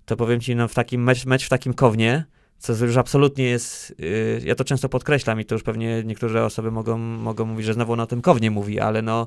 [0.05, 2.24] to powiem ci, no w takim mecz, mecz w takim kownie,
[2.65, 6.71] co już absolutnie jest, yy, ja to często podkreślam i to już pewnie niektóre osoby
[6.71, 9.27] mogą, mogą mówić, że znowu on o tym kownie mówi, ale no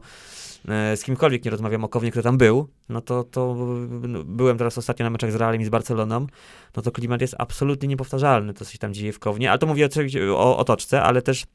[0.67, 3.55] e, z kimkolwiek nie rozmawiam o Kownie, kto tam był, no to, to
[4.01, 6.27] no, byłem teraz ostatnio na meczach z Realem i z Barceloną,
[6.75, 9.67] no to klimat jest absolutnie niepowtarzalny, to co się tam dzieje w Kownie, ale to
[9.67, 9.89] mówię
[10.31, 11.45] o, o otoczce, ale też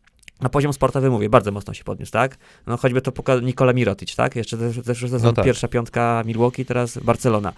[0.40, 2.38] na poziom sportowy mówię, bardzo mocno się podniósł, tak?
[2.66, 4.36] No choćby to pokazał Nikola Mirotic, tak?
[4.36, 5.44] Jeszcze też, też No tak.
[5.44, 7.52] pierwsza piątka Milwaukee, teraz Barcelona.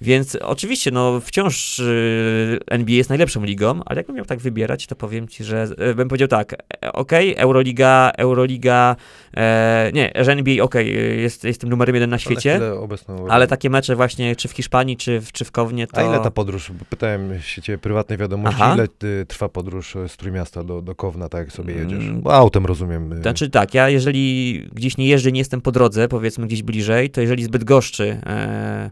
[0.00, 4.96] Więc oczywiście, no wciąż y, NBA jest najlepszą ligą, ale jakbym miał tak wybierać, to
[4.96, 6.52] powiem ci, że y, bym powiedział tak,
[6.84, 8.96] e, okej, Euroliga, Euroliga,
[9.36, 13.26] e, nie, że NBA, okej, y, jest, jest tym numerem jeden na Na świecie, obecną.
[13.28, 15.96] ale takie mecze właśnie, czy w Hiszpanii, czy w, czy w Kownie, to...
[16.00, 16.72] A ile ta podróż?
[16.90, 18.74] Pytałem się ciebie prywatnej wiadomości, Aha.
[18.74, 18.86] ile
[19.20, 22.04] y, trwa podróż e, z Trójmiasta do, do Kowna, tak jak sobie jedziesz?
[22.04, 22.20] Mm.
[22.20, 23.12] Bo autem rozumiem.
[23.12, 27.10] y, Znaczy tak, ja jeżeli gdzieś nie jeżdżę, nie jestem po drodze, powiedzmy gdzieś bliżej,
[27.10, 28.90] to jeżeli zbyt goszczy e,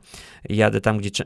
[0.48, 1.24] jadę tam, gdzie,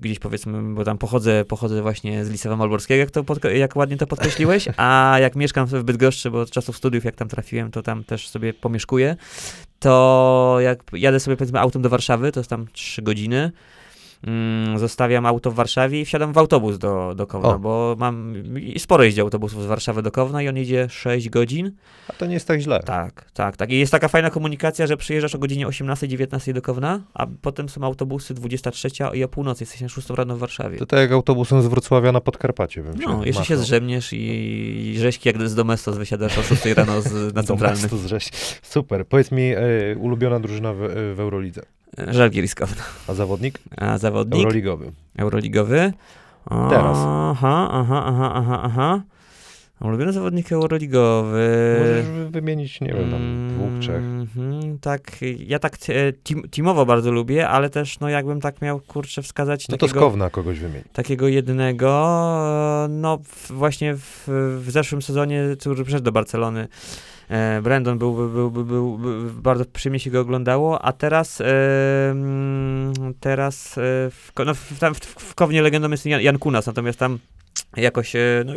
[0.00, 4.06] gdzieś powiedzmy, bo tam pochodzę, pochodzę właśnie z Licewa Malborskiego, jak, to jak ładnie to
[4.06, 8.04] podkreśliłeś, a jak mieszkam w Bydgoszczy, bo od czasów studiów, jak tam trafiłem, to tam
[8.04, 9.16] też sobie pomieszkuję,
[9.78, 13.52] to jak jadę sobie powiedzmy autem do Warszawy, to jest tam 3 godziny,
[14.76, 17.58] zostawiam auto w Warszawie i wsiadam w autobus do, do Kowna, O.
[17.58, 21.72] bo mam i sporo jeździ autobusów z Warszawy do Kowna i on jedzie 6 godzin.
[22.08, 22.80] A to nie jest tak źle.
[22.80, 23.70] Tak, tak, tak.
[23.70, 27.82] I jest taka fajna komunikacja, że przyjeżdżasz o godzinie 18-19 do Kowna, a potem są
[27.82, 30.78] autobusy 23 i o północy jesteś na 6 rano w Warszawie.
[30.78, 33.58] To tak jak autobusem z Wrocławia na Podkarpacie bym się No, jeszcze się machnął.
[33.58, 34.16] zdrzemniesz i,
[34.94, 37.76] i rzeźki jak z Domestos wysiadasz o 6 rano z, na centralny.
[37.76, 38.30] Domestos zrześ.
[38.62, 39.06] Super.
[39.06, 39.58] Powiedz mi, e,
[39.98, 41.62] ulubiona drużyna w, e, w Eurolidze.
[42.54, 42.82] Kowna.
[43.08, 43.58] A zawodnik?
[43.76, 44.92] A zawodnik Euroligowy.
[45.18, 45.92] euroligowy.
[46.50, 46.98] O, Teraz.
[47.00, 49.00] Aha, aha, aha, aha, aha.
[49.80, 51.76] Ulubiony zawodnik euroligowy.
[51.80, 53.96] Możesz wy- wymienić, nie wiem, tam dwóch, trzech.
[53.96, 55.00] Mhm, tak,
[55.38, 59.68] ja tak e, team, teamowo bardzo lubię, ale też, no jakbym tak miał, kurczę, wskazać
[59.68, 60.82] No to takiego, Kowna kogoś wymień.
[60.92, 61.90] takiego jednego,
[62.84, 64.24] e, no w, właśnie w,
[64.64, 66.68] w zeszłym sezonie, który przyszedł do Barcelony,
[67.62, 68.98] Brandon był, był, był, był,
[69.34, 71.44] bardzo przyjemnie się go oglądało, a teraz e,
[72.10, 76.66] mm, teraz e, w, no, w, tam w, w Kownie legendą jest Jan, Jan Kunas,
[76.66, 77.18] natomiast tam
[77.76, 78.54] jakoś, e, no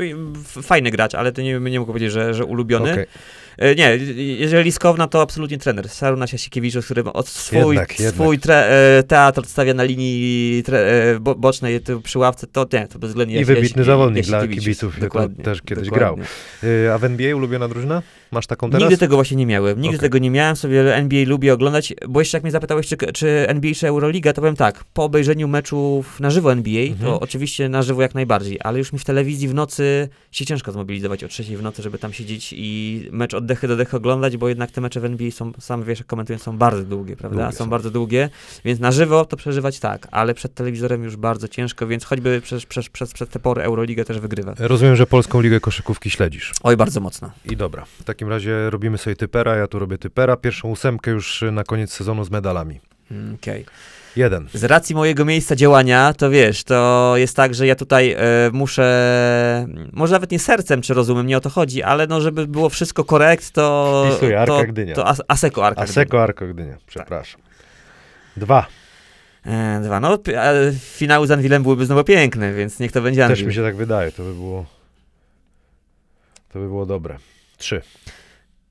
[0.61, 3.05] fajny gracz, ale to nie, nie mogę powiedzieć, że, że ulubiony.
[3.57, 3.97] E, Nie,
[4.37, 5.89] jeżeli z Kowna, to absolutnie trener.
[5.89, 8.15] Saruna Siasikiewicz, który od swój, Jednak, jednak.
[8.15, 8.55] swój tre,
[8.99, 12.99] e, teatr odstawia na linii tre, e, bo, bocznej tu przy ławce, to nie, to
[12.99, 16.23] bezwzględnie I wybitny Jasi- zawodnik dla kibiców, Dokładnie, też kiedyś dokładnie.
[16.63, 18.01] Y, A w NBA ulubiona drużyna?
[18.31, 18.81] Masz taką teraz?
[18.89, 19.81] Nigdy tego właśnie nie miałem.
[19.81, 20.09] Nigdy Okej.
[20.09, 20.55] tego nie miałem.
[20.55, 24.41] Sobie NBA lubię oglądać, bo jeszcze jak mnie zapytałeś, czy, czy NBA, czy Euroliga, to
[24.41, 26.99] powiem tak, po obejrzeniu meczów na żywo NBA, Mhm.
[27.11, 30.71] to oczywiście na żywo jak najbardziej, ale już mi w telewizji w nocy się ciężko
[30.71, 34.37] zmobilizować o trzeciej w nocy, żeby tam siedzieć i mecz od dechy do dechy oglądać,
[34.37, 37.37] bo jednak te mecze w NBA są, sam wiesz, jak komentuję, są bardzo długie, prawda?
[37.41, 37.69] Długie są, są.
[37.69, 38.29] bardzo długie,
[38.65, 42.65] więc na żywo to przeżywać tak, ale przed telewizorem już bardzo ciężko, więc choćby przez,
[42.65, 44.53] przez, przez, przez te pory Euroliga też wygrywa.
[44.59, 46.51] Rozumiem, że Polską Ligę Koszykówki śledzisz.
[46.63, 47.31] Oj, bardzo mocno.
[47.45, 50.37] I dobra, w takim razie robimy sobie typera, ja tu robię typera.
[50.37, 52.79] Pierwszą ósemkę już y, na koniec sezonu z medalami.
[53.11, 53.65] Mm, Okej.
[54.15, 54.47] Jeden.
[54.53, 58.17] Z racji mojego miejsca działania, to wiesz, to jest tak, że ja tutaj e,
[58.53, 62.69] muszę, może nawet nie sercem, czy rozumiem, nie o to chodzi, ale no, żeby było
[62.69, 64.05] wszystko korekt, to...
[64.09, 64.95] Wpisuję, Arka to, Gdynia.
[64.95, 67.41] To as, Aseko Arka Aseko Arko Gdynia, przepraszam.
[68.37, 68.65] Dwa.
[69.43, 69.77] Gdynia.
[69.77, 73.31] E, dwa, no, e, finały z Anwilem byłyby znowu piękne, więc niech to będzie Też
[73.31, 73.47] Anwil.
[73.47, 74.65] mi się tak wydaje, to by było...
[76.53, 77.17] To by było dobre.
[77.57, 77.81] Trzy.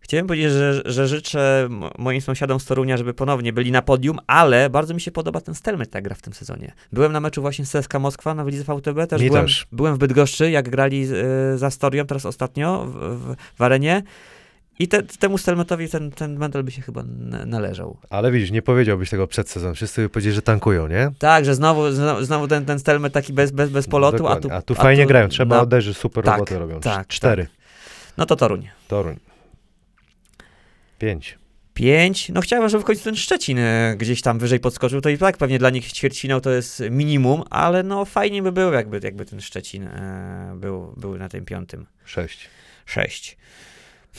[0.07, 1.69] Chciałem powiedzieć, że, że życzę
[1.99, 5.55] moim sąsiadom z Torunia, żeby ponownie byli na podium, ale bardzo mi się podoba ten
[5.55, 6.73] Stelmet, jak gra w tym sezonie.
[6.93, 9.67] Byłem na meczu właśnie z CSKA Moskwa na Lidze VTB, też Mi byłem, też.
[9.73, 11.07] byłem w Bydgoszczy, jak grali
[11.55, 14.03] y, za Storią teraz ostatnio w, w, w arenie
[14.79, 17.03] I te, temu Stelmatowi ten, ten medal by się chyba
[17.47, 17.97] należał.
[18.11, 19.75] Ale widzisz, nie powiedziałbyś tego przed sezonem.
[19.75, 21.11] Wszyscy by powiedzieli, że tankują, nie?
[21.19, 24.49] Tak, że znowu, znowu, znowu ten, ten Stelmet taki bez, bez, bez polotu, a tu,
[24.51, 25.29] a tu fajnie grają.
[25.29, 26.81] Trzeba no, że super tak, robotę robią.
[26.81, 27.47] tak, Cztery.
[28.19, 28.69] No to Toruń.
[28.89, 29.17] Toruń.
[30.99, 31.39] Pięć.
[31.75, 32.29] Pięć.
[32.29, 35.01] No chciałem, żeby w końcu ten Szczecin e, gdzieś tam wyżej podskoczył.
[35.01, 38.73] To i tak pewnie dla nich ćwierćfinał to jest minimum, ale no fajnie by było,
[38.73, 41.87] jakby, jakby ten Szczecin e, był, był na tym piątym.
[42.05, 42.49] Sześć.
[42.87, 43.37] Sześć.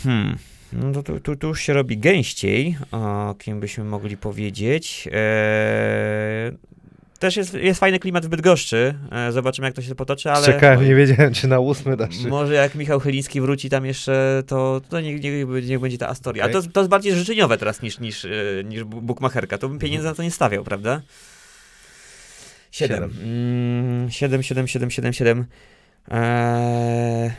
[0.03, 0.37] Hmm.
[0.73, 5.09] No to tu, tu, tu już się robi gęściej, o kim byśmy mogli powiedzieć.
[5.11, 6.51] E,
[7.19, 8.95] też jest, jest fajny klimat w Bydgoszczy.
[9.11, 10.45] E, zobaczymy, jak to się potoczy, ale...
[10.45, 12.19] Czekałem, nie wiedziałem, czy na ósmy dasz.
[12.19, 16.43] Może jak Michał Chyliński wróci tam jeszcze, to, to niech, niech, niech będzie ta Astoria.
[16.43, 16.61] A Okej.
[16.61, 18.29] to, to jest bardziej życzeniowe teraz niż, niż, e,
[18.65, 19.57] niż bu- bukmacherka.
[19.57, 21.01] To bym pieniędzy na to nie stawiał, prawda?
[22.71, 22.97] Siedem.
[22.97, 23.23] Siedem.
[23.23, 25.45] Mm, Siedem, siedem, siedem, siedem, siedem.
[26.11, 27.31] Eee,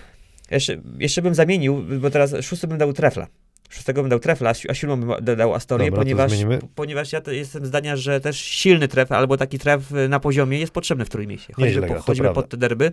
[0.50, 3.26] jeszcze, jeszcze bym zamienił, bo teraz szósty bym dał trefla.
[3.68, 6.30] Szóstego bym dał trefla, a si- a siódmą bym da- dał Astorię, Dobra, ponieważ,
[6.74, 11.04] ponieważ ja jestem zdania, że też silny tref, albo taki tref na poziomie jest potrzebny
[11.04, 11.52] w Trójmieście.
[11.52, 12.92] Choćby po, choćby pod te derby,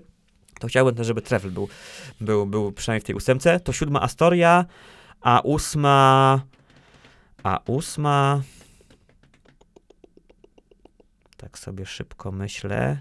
[0.59, 1.67] to chciałbym też, żeby trefl był,
[2.21, 3.59] był, był przynajmniej w tej ósemce.
[3.59, 4.65] To siódma Astoria,
[5.21, 6.41] a ósma...
[7.43, 8.41] A ósma...
[11.37, 12.97] Tak sobie szybko myślę.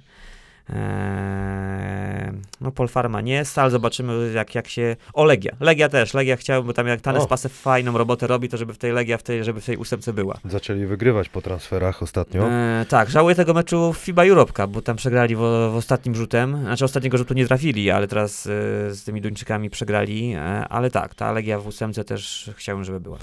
[0.69, 4.97] Eee, no Polfarma nie, Stal zobaczymy jak, jak się...
[5.13, 5.53] O, Legia.
[5.61, 6.15] Legia też.
[6.15, 7.27] Legia chciałbym, bo tam jak Tanes.
[7.27, 10.13] Pasew fajną robotę robi, to żeby w tej Legia, w tej, żeby w tej ósemce
[10.13, 10.39] była.
[10.45, 12.49] Zaczęli wygrywać po transferach ostatnio.
[12.51, 15.39] E, tak, żałuję tego meczu w FIBA Europe Cup, bo tam przegrali w,
[15.73, 16.61] w ostatnim rzutem.
[16.61, 18.51] Znaczy ostatniego rzutu nie trafili, ale teraz e,
[18.95, 20.33] z tymi Duńczykami przegrali.
[20.33, 23.19] E, ale tak, ta Legia w ósemce też chciałbym, żeby była.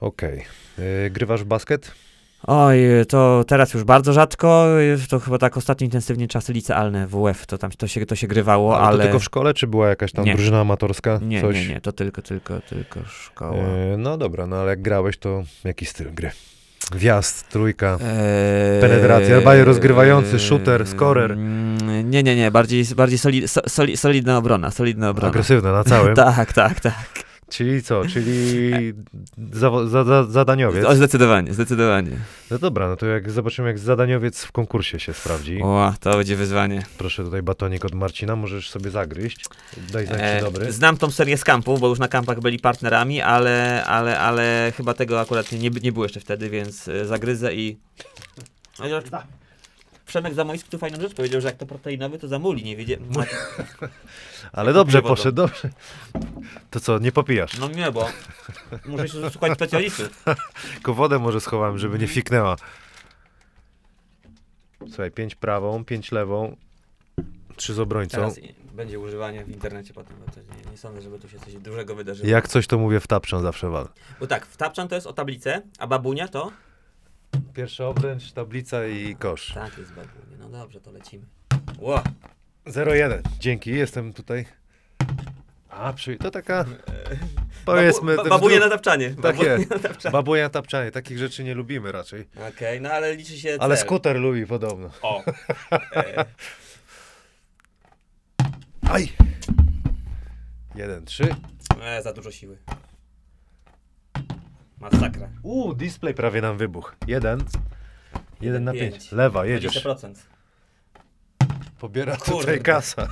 [0.00, 0.44] Okej.
[0.78, 1.92] Y, Grywasz w basket?
[2.46, 2.78] Oj,
[3.08, 4.66] to teraz już bardzo rzadko.
[5.08, 8.76] To chyba tak ostatnio intensywnie czasy licealne WF, to tam to się, to się grywało,
[8.78, 8.96] Ale ale...
[8.96, 10.34] to tylko w szkole, czy była jakaś tam Nie.
[10.34, 11.18] drużyna amatorska?
[11.22, 11.56] Nie, Coś?
[11.56, 13.64] nie, nie, to tylko, tylko, tylko szkoła.
[13.94, 16.30] Y, no dobra, no ale jak grałeś, to jaki styl gry?
[16.94, 17.98] Wjazd, trójka.
[18.02, 21.32] Eee, Penetracja, bardziej rozgrywający, shooter, scorer.
[21.32, 25.28] mm, Nie, nie, nie, bardziej, bardziej soli, so, soli, solidna obrona, solidna obrona.
[25.28, 26.14] Agresywne na całym.
[26.36, 26.94] Tak, tak, tak.
[27.52, 28.06] Czyli co?
[28.06, 28.72] Czyli
[29.52, 30.84] zawo- za, za, zadaniowiec?
[30.84, 32.10] O, zdecydowanie, zdecydowanie.
[32.50, 35.62] No dobra, no to jak zobaczymy, jak zadaniowiec w konkursie się sprawdzi.
[35.62, 36.82] O, to będzie wyzwanie.
[36.98, 39.44] Proszę tutaj batonik od Marcina, możesz sobie zagryźć.
[39.92, 40.72] Daj znać, E, dobry.
[40.72, 44.94] znam tą serię z kampów, bo już na kampach byli partnerami, ale, ale, ale chyba
[44.94, 47.76] tego akurat nie, nie było jeszcze wtedy, więc e, zagryzę i...
[50.12, 52.98] Przemek Zamojski tu fajną rzecz powiedział, że jak to proteinowy, to zamuli, nie wiedzie...
[54.52, 55.70] Ale dobrze poszedł, dobrze.
[56.70, 57.58] To co, nie popijasz?
[57.58, 58.08] No nie, bo
[58.86, 60.24] muszę się słuchać specjalistów.
[60.74, 62.56] Tylko wodę może schowałem, żeby nie fiknęła.
[64.88, 66.56] Słuchaj, pięć prawą, pięć lewą,
[67.56, 68.16] trzy z obrońcą.
[68.16, 71.38] Teraz i- będzie używanie w internecie potem, bo to nie, nie sądzę, żeby tu się
[71.38, 72.28] coś dużego wydarzyło.
[72.28, 73.88] Jak coś, to mówię w tapczan zawsze wal.
[74.20, 76.52] Bo tak, w Tapczan to jest o tablicę, a babunia to?
[77.54, 79.52] Pierwszy obręcz, tablica i kosz.
[79.54, 80.36] Tak, jest babunia.
[80.38, 81.26] No dobrze, to lecimy.
[81.78, 82.02] Ło!
[82.66, 83.20] 0-1.
[83.40, 84.46] Dzięki, jestem tutaj.
[85.70, 86.16] A, przy...
[86.16, 86.64] to taka,
[87.64, 88.16] powiedzmy...
[88.16, 89.10] Babu, w ba, babunia dru- na tapczanie.
[89.10, 89.70] Tak babunia jest.
[89.70, 90.12] na tapczanie.
[90.12, 92.28] Babunia tapczanie, takich rzeczy nie lubimy raczej.
[92.48, 93.84] Okej, no ale liczy się Ale cel.
[93.86, 94.90] skuter lubi podobno.
[95.02, 95.22] O!
[95.96, 96.24] E,
[98.92, 99.12] Aj!
[100.74, 101.34] Jeden, trzy.
[101.82, 102.58] e, za dużo siły.
[104.82, 105.28] Masakra.
[105.42, 106.94] Uuu, display prawie nam wybuch.
[107.06, 107.44] Jeden.
[108.40, 108.92] Jeden na pięć.
[108.94, 109.12] pięć.
[109.12, 109.84] Lewa, jedziesz.
[109.84, 110.14] 20%.
[111.78, 112.40] Pobiera Kurde.
[112.40, 113.08] tutaj kasa.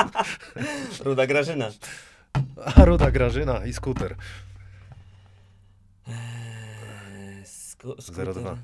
[1.04, 1.68] Ruda Grażyna.
[2.76, 4.14] A ruda Grażyna i skuter.
[6.08, 8.34] Eee, sku, Zero skuter.
[8.34, 8.56] dwa.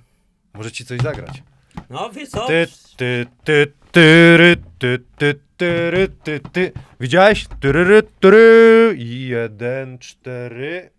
[0.54, 1.42] Może ci coś zagrać.
[1.90, 2.46] No wiesz co?
[2.46, 2.66] Ty,
[2.96, 6.72] ty, ty, tyry, ty, ty, tyry, ty, ty.
[7.00, 7.46] Widziałeś?
[7.60, 8.94] Tyry, tyry.
[8.98, 10.90] Jeden, cztery.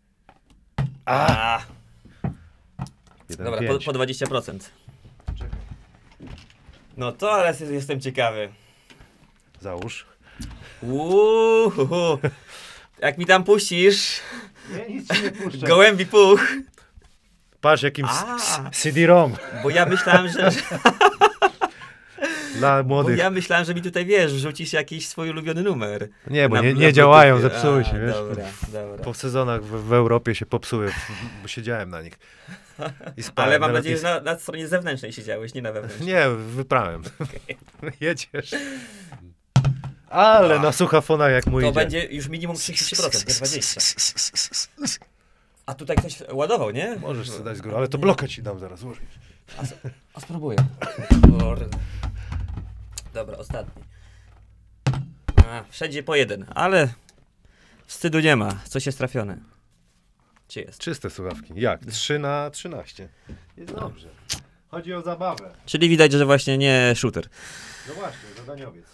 [1.06, 1.58] A!
[1.58, 1.62] A,
[3.30, 3.86] Jeden, dobra, po, pięć.
[3.86, 4.60] po 20%.
[6.98, 8.50] No to ale jest- jestem ciekawy.
[9.62, 10.06] Załóż.
[10.82, 11.72] Uuu,
[13.00, 14.20] jak mi tam puścisz,
[14.70, 15.68] Nie, nic ci nie puszczę.
[15.68, 16.42] gołębi puch,
[17.62, 18.36] Patrz jakim A.
[18.36, 20.50] s- s- CD-ROM bo ja myślałem, że,
[22.58, 23.18] dla bo młodych.
[23.18, 26.08] ja myślałem, że mi tutaj wiesz, rzucisz jakiś swój ulubiony numer.
[26.28, 27.62] Nie, bo Na- nie, na nie działają, Bluetoothie.
[27.62, 28.14] zepsuły A, się, wiesz.
[28.14, 29.04] Dobra, dobra.
[29.06, 30.92] Po sezonach w, w Europie się popsuły,
[31.42, 32.14] bo siedziałem na nich.
[33.36, 36.08] Ale mam Nawet nadzieję, że na, na stronie zewnętrznej siedziałeś, nie na wewnętrznej.
[36.08, 37.04] Nie, wyprałem.
[38.02, 38.52] Jedziesz.
[40.10, 41.80] Ale na suchafonach jak mój To idzie.
[41.80, 43.82] będzie już minimum 33%, nie 20.
[45.66, 46.96] A tutaj ktoś ładował, nie?
[47.02, 49.04] Możesz sobie dać z góry, ale to blokę ci dam zaraz użyć.
[50.14, 50.58] A spróbuję.
[53.14, 53.84] Dobra, ostatni.
[55.50, 56.90] A, wszędzie po jeden, ale
[57.86, 58.50] wstydu nie ma.
[58.70, 59.38] Coś jest trafione.
[60.48, 60.80] Czy jest?
[60.80, 61.54] Czyste słuchawki.
[61.56, 61.86] Jak?
[61.86, 63.10] 3 na 13.
[63.58, 64.10] Jest dobrze.
[64.72, 65.52] Chodzi o zabawę.
[65.66, 67.28] Czyli widać, że właśnie nie shooter.
[67.88, 68.86] No właśnie, zadaniowiec.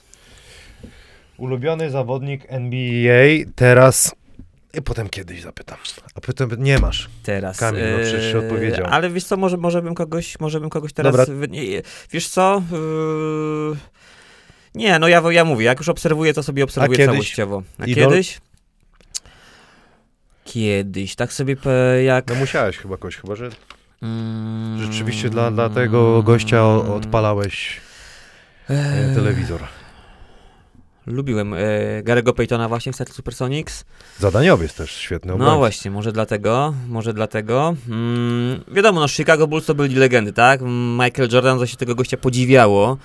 [1.38, 4.16] Ulubiony zawodnik NBA teraz...
[4.74, 5.78] I potem kiedyś zapytam.
[6.16, 7.10] A potem nie masz.
[7.24, 7.58] Teraz.
[7.58, 8.88] Kamil, no przecież Eee, odpowiedział.
[8.90, 11.16] Ale wiesz co, może, może bym kogoś, może bym kogoś teraz...
[11.16, 11.36] Dobra.
[11.36, 11.48] wy-
[12.12, 12.64] Wiesz co?
[12.72, 13.78] Yy,
[14.76, 17.12] Nie, no ja, ja mówię, jak już obserwuję, to sobie obserwuję kiedyś?
[17.14, 17.64] całościowo.
[17.80, 18.10] A Idol?
[18.10, 18.42] kiedyś?
[20.46, 22.28] Kiedyś, tak sobie pe- jak...
[22.30, 23.50] No musiałeś chyba kogoś, chyba że
[24.02, 27.78] Mm, rzeczywiście dla, dla tego gościa o- odpalałeś
[28.70, 29.62] e, Eee, telewizor.
[31.08, 31.58] Lubiłem e,
[32.04, 33.86] Gary'ego Paytona właśnie w Seattle Supersonics.
[34.20, 35.58] Zadaniowiec też świetny No obrońca.
[35.58, 37.76] właśnie, może dlatego, może dlatego.
[37.90, 40.62] Mm, wiadomo, no Chicago Bulls to byli legendy, tak?
[41.04, 42.98] Michael Jordan, to się tego gościa podziwiało.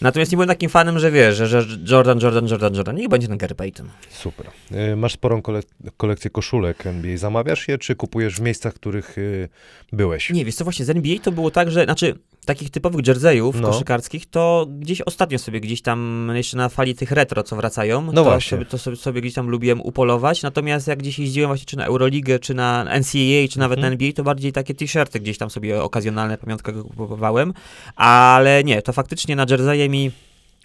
[0.00, 2.96] Natomiast nie byłem takim fanem, że wiesz, że, że Jordan, Jordan, Jordan, Jordan.
[2.96, 3.88] Niech będzie ten Gary Payton.
[4.10, 4.46] Super.
[4.72, 5.60] E, Masz sporą kole
[5.96, 7.16] kolekcję koszulek NBA.
[7.16, 9.48] Zamawiasz je, czy kupujesz w miejscach, w których e,
[9.92, 10.30] byłeś?
[10.30, 12.18] Nie, wiesz co, właśnie z NBA to było tak, że, znaczy,
[12.48, 13.68] takich typowych jerseyów No.
[13.68, 18.12] koszykarskich, to gdzieś ostatnio sobie gdzieś tam, jeszcze na fali tych retro, co wracają, No
[18.12, 18.58] to, właśnie.
[18.58, 21.84] Sobie, to sobie, sobie gdzieś tam lubiłem upolować, natomiast jak gdzieś jeździłem właśnie czy na
[21.84, 23.80] Euroligę, czy na NCAA, czy nawet Mhm.
[23.80, 27.52] na NBA, to bardziej takie t-shirty gdzieś tam sobie okazjonalne, pamiątkowe kupowałem,
[27.96, 30.10] ale nie, to faktycznie na jerseye mi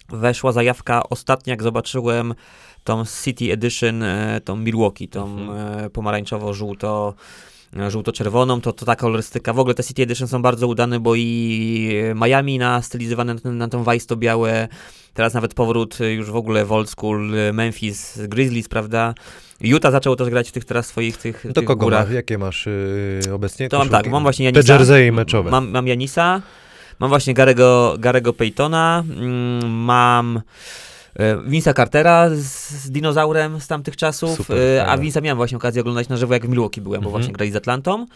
[0.08, 2.34] weszła zajawka ostatnia, jak zobaczyłem
[2.84, 7.12] tą City Edition, e, tą Milwaukee, tą e, pomarańczowo-żółto
[7.88, 9.52] żółto-czerwoną, to, to ta kolorystyka.
[9.52, 13.68] W ogóle te City Edition są bardzo udane, bo i Miami na stylizowane na, na
[13.68, 14.68] tą Vice to białe,
[15.14, 19.14] teraz nawet powrót e, już w ogóle w old school, e, Memphis, Grizzlies, prawda?
[19.60, 22.06] Utah zaczęło też grać w tych teraz swoich tych, Do tych kogo górach.
[22.06, 22.14] masz?
[22.14, 24.04] Jakie masz e, obecnie To mam koszulki?
[24.04, 24.72] tak, mam właśnie Te Janisa.
[24.74, 25.50] jerseye meczowe.
[25.50, 26.42] Mam, mam Janisa,
[27.00, 30.42] mam właśnie Garego, Garego Paytona, mm, mam e,
[31.46, 34.98] Vince'a Cartera z, dinozaurem z tamtych czasów, Super, e, a.
[34.98, 37.20] Vince'a miałem właśnie okazję oglądać na żywo, jak w Milwaukee byłem, bo Mhm.
[37.22, 38.06] właśnie grali z Atlantą.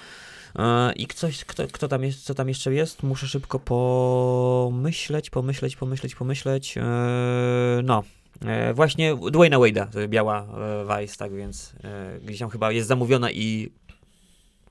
[0.58, 3.02] E, I ktoś, kto, kto tam jest, co tam jeszcze jest?
[3.02, 6.78] Muszę szybko pomyśleć, pomyśleć, pomyśleć, pomyśleć.
[6.78, 6.82] E,
[7.84, 8.02] no,
[8.46, 10.46] e, właśnie Dwayna Wade'a, e, biała
[10.88, 13.70] e, Vice, tak więc e, gdzieś tam chyba jest zamówiona i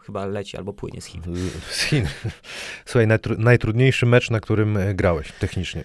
[0.05, 1.21] chyba leci albo płynie z Chin.
[1.71, 2.07] Z Chin.
[2.85, 5.83] Słuchaj, najtru najtrudniejszy mecz, na którym e, grałeś technicznie.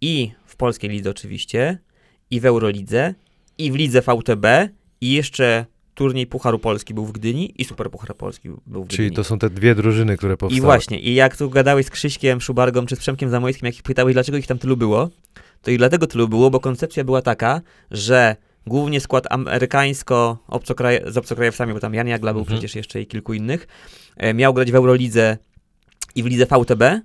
[0.00, 1.78] i w polskiej lidze oczywiście,
[2.30, 3.14] i w Eurolidze,
[3.58, 4.46] i w lidze VTB,
[5.00, 8.96] i jeszcze turniej Pucharu Polski był w Gdyni, i Super Puchar Polski był w Gdyni.
[8.96, 10.58] Czyli to są te dwie drużyny, które powstały.
[10.58, 13.82] I właśnie, i jak tu gadałeś z Krzyśkiem Szubargą czy z Przemkiem Zamojskim, jak ich
[13.82, 15.10] pytałeś, dlaczego ich tam tylu było,
[15.62, 17.60] to i dlatego tylu było, bo koncepcja była taka,
[17.90, 18.36] że
[18.66, 22.58] głównie skład amerykańsko obcokraj z obcokrajowcami, bo tam Jan Jagla był Mhm.
[22.58, 23.66] przecież jeszcze i kilku innych,
[24.16, 25.38] e, miał grać w Eurolidze
[26.14, 27.00] i w lidze VTB,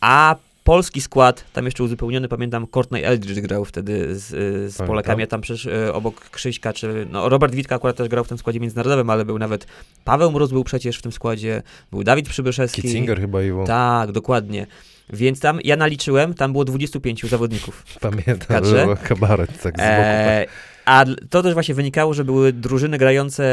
[0.00, 4.86] a polski skład, tam jeszcze uzupełniony, pamiętam, Courtney Eldridge grał wtedy z, z Pamiętam.
[4.86, 8.28] Polakami, a tam przecież e, obok Krzyśka, czy no, Robert Witka akurat też grał w
[8.28, 9.66] tym składzie międzynarodowym, ale był nawet
[10.04, 12.82] Paweł Mróz był przecież w tym składzie, był Dawid Przybyszewski.
[12.82, 14.66] Kitzinger chyba i Tak, dokładnie.
[15.12, 17.84] Więc tam, ja naliczyłem, tam było 25 zawodników.
[18.00, 19.82] Pamiętam, że kabaret tak z boku.
[19.82, 20.46] E,
[20.86, 23.44] a to też właśnie wynikało, że były drużyny grające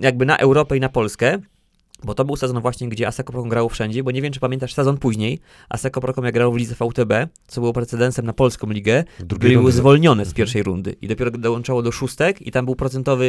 [0.00, 1.38] jakby na Europę i na Polskę.
[2.04, 4.74] Bo to był sezon właśnie, gdzie Aseko Prokom grało wszędzie, bo nie wiem, czy pamiętasz
[4.74, 5.38] sezon później.
[5.68, 7.12] Aseko Prokom jak grał w lidze VTB,
[7.46, 9.76] co było precedensem na polską ligę, drugiej były rundzie.
[9.78, 10.36] zwolnione z Mhm.
[10.36, 13.24] pierwszej rundy i dopiero dołączało do szóstek i tam był procentowy,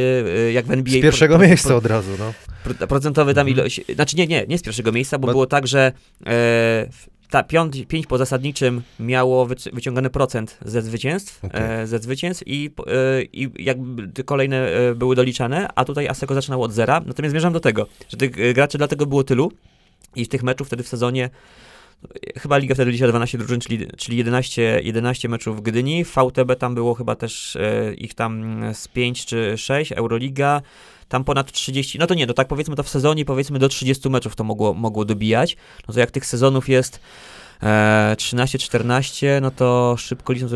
[0.48, 1.00] y, jak w NBA.
[1.00, 2.34] Z pierwszego pro- pro- miejsca od razu, no.
[2.64, 3.58] pro- procentowy tam Mhm.
[3.58, 5.92] ilość, znaczy nie, nie, nie z pierwszego miejsca, bo Bo- było tak, że
[6.26, 6.88] e,
[7.34, 11.82] ta piąt, pięć po zasadniczym miało wyci- wyciągany procent ze zwycięstw, Okej.
[11.82, 16.66] e, ze zwycięstw i, e, i jakby kolejne e, były doliczane, a tutaj Aseko zaczynało
[16.66, 19.52] od zera, natomiast zmierzam do tego, że tych e, graczy dlatego było tylu
[20.16, 21.30] i tych meczów wtedy w sezonie
[22.38, 26.06] Chyba liga wtedy liczyła 12 drużyn, czyli, czyli 11, 11 meczów w Gdyni.
[26.06, 30.62] VTB tam było chyba też e, ich tam z 5 czy 6, Euroliga
[31.14, 34.10] tam ponad 30, no to nie, no tak powiedzmy to w sezonie, powiedzmy do 30
[34.10, 35.58] meczów to mogło, mogło dobijać.
[35.88, 37.00] No to jak tych sezonów jest
[37.64, 40.52] E, 13-14, no to szybko licząc,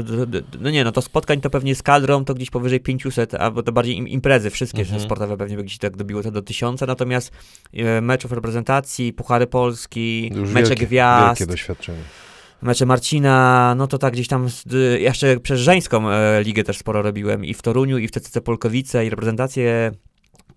[0.60, 3.72] no nie, no to spotkań to pewnie z kadrą to gdzieś powyżej 500, albo to
[3.72, 5.01] bardziej im, imprezy wszystkie Mhm.
[5.01, 7.32] sportowe pewnie by gdzieś tak dobiło to do 1000, natomiast
[7.74, 11.97] e, meczów reprezentacji, Puchary Polski, Już mecze wielkie, gwiazd, Wielkie doświadczenie.
[12.62, 14.47] mecze Marcina, no to tak gdzieś tam,
[14.99, 19.05] jeszcze przez żeńską e, ligę też sporo robiłem i w Toruniu, i w TCC Polkowice,
[19.05, 19.91] i reprezentację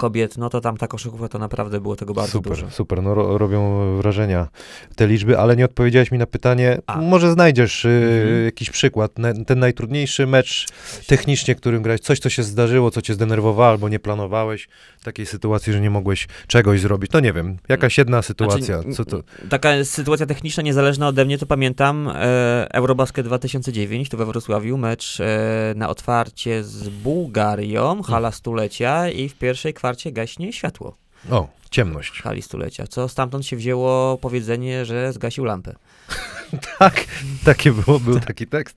[0.01, 2.71] kobiet, no to tam ta koszykówka to naprawdę było tego bardzo super, dużo.
[2.71, 3.03] super.
[3.03, 3.61] No, ro, robią
[3.97, 4.49] wrażenia
[4.97, 6.79] te liczby, ale nie odpowiedziałeś mi na pytanie.
[6.87, 7.01] A.
[7.01, 8.45] Może znajdziesz y, Mhm.
[8.45, 9.19] jakiś przykład.
[9.19, 10.67] Na, ten najtrudniejszy mecz
[11.07, 14.69] technicznie, którym grałeś, coś, co się zdarzyło, co cię zdenerwowało, albo nie planowałeś
[15.05, 17.13] takiej sytuacji, że nie mogłeś czegoś zrobić.
[17.13, 18.81] No nie wiem, jakaś jedna sytuacja.
[18.83, 19.23] Znaczy, Co to?
[19.51, 25.21] Taka sytuacja techniczna niezależna ode mnie, to pamiętam e, Eurobasket 2009, tu we Wrocławiu, mecz
[25.21, 25.27] e,
[25.77, 30.97] na otwarcie z Bułgarią, hala stulecia i w pierwszej kwarcie gaśnie światło
[31.30, 32.11] O, ciemność.
[32.11, 35.74] w hali stulecia, co stamtąd się wzięło powiedzenie, że zgasił lampę.
[36.79, 37.05] Tak,
[37.45, 38.77] takie było, był taki tekst.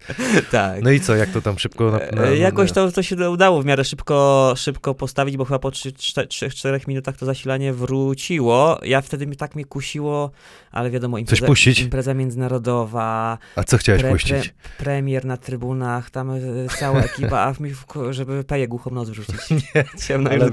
[0.52, 0.82] tak.
[0.82, 1.92] No i co, jak to tam szybko...
[1.92, 5.60] Na, na, E, Jakoś to, to się udało w miarę szybko, szybko postawić, bo chyba
[5.60, 8.80] po 3-4 minutach to zasilanie wróciło.
[8.84, 10.32] Ja wtedy mi tak mnie kusiło,
[10.72, 11.80] ale wiadomo, impreza, puścić?
[11.82, 14.54] impreza międzynarodowa, A co chciałeś pre- puścić?
[14.78, 16.40] premier na trybunach, tam e,
[16.80, 17.72] cała ekipa, a w mi,
[18.10, 19.50] żeby peję głuchą noc wrzucić.
[19.76, 20.50] Nie, Ciemno ale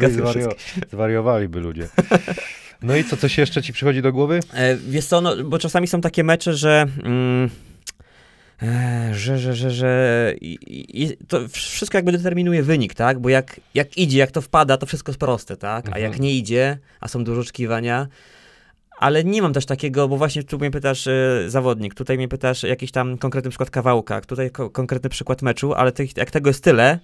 [0.93, 1.89] zwariowaliby ludzie.
[2.83, 4.41] No i co, coś jeszcze ci przychodzi do głowy?
[4.55, 6.87] E, wiesz co, no, bo czasami są takie mecze, że...
[7.05, 7.51] Mm,
[8.63, 10.59] e, że, że, że, że i,
[11.03, 13.19] i, to wszystko jakby determinuje wynik, tak?
[13.19, 15.85] Bo jak, jak idzie, jak to wpada, to wszystko jest proste, tak?
[15.87, 16.05] A Mhm.
[16.05, 18.07] jak nie idzie, a są dużo oczekiwania,
[18.99, 22.63] ale nie mam też takiego, bo właśnie tu mnie pytasz e, zawodnik, tutaj mnie pytasz
[22.63, 26.65] jakiś tam konkretny przykład kawałka, tutaj ko- konkretny przykład meczu, ale tych, jak tego jest
[26.65, 26.99] tyle,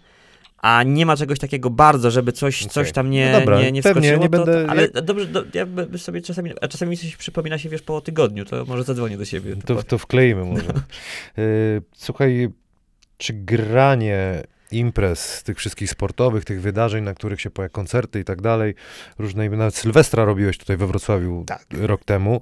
[0.58, 2.70] a nie ma czegoś takiego bardzo, żeby coś, Okej.
[2.70, 5.26] coś tam nie, No dobra, nie, nie pewnie, wskoczyło, nie to, będę- to, ale dobrze,
[5.26, 5.66] do, ja
[5.98, 9.24] sobie czasami, a czasami mi coś przypomina się, wiesz, po tygodniu, to może zadzwonię do
[9.24, 9.56] siebie.
[9.56, 10.68] To, to wkleimy może.
[11.38, 12.48] Y, Słuchaj,
[13.18, 14.42] czy granie
[14.72, 18.74] imprez, tych wszystkich sportowych, tych wydarzeń, na których się pojawiają koncerty i tak dalej,
[19.18, 21.66] różne, nawet Sylwestra robiłeś tutaj we Wrocławiu Tak.
[21.80, 22.40] rok temu,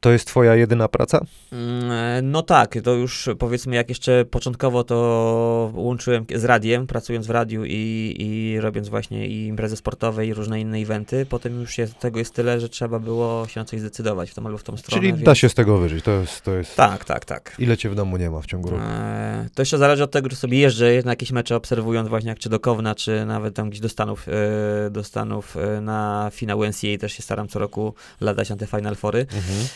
[0.00, 1.20] to jest twoja jedyna praca?
[1.52, 7.30] Mm, No tak, to już powiedzmy jak jeszcze początkowo to łączyłem z radiem, pracując w
[7.30, 11.98] radiu i, i robiąc właśnie i imprezy sportowe i różne inne eventy, potem już jest,
[11.98, 14.76] tego jest tyle, że trzeba było się na coś zdecydować w tą albo w tą
[14.76, 15.00] stronę.
[15.00, 15.24] Czyli więc...
[15.24, 16.76] da się z tego wyżyć, to jest, to jest...
[16.76, 17.54] Tak, tak, tak.
[17.58, 18.82] Ile cię w domu nie ma w ciągu roku?
[18.86, 22.38] E, To jeszcze zależy od tego, że sobie jeżdżę na jakieś mecze obserwując właśnie jak
[22.38, 26.64] czy do Kowna, czy nawet tam gdzieś do Stanów, e, do Stanów e, na finał
[26.64, 29.20] NCAA też się staram co roku latać na te Final Fory.
[29.20, 29.66] Mhm.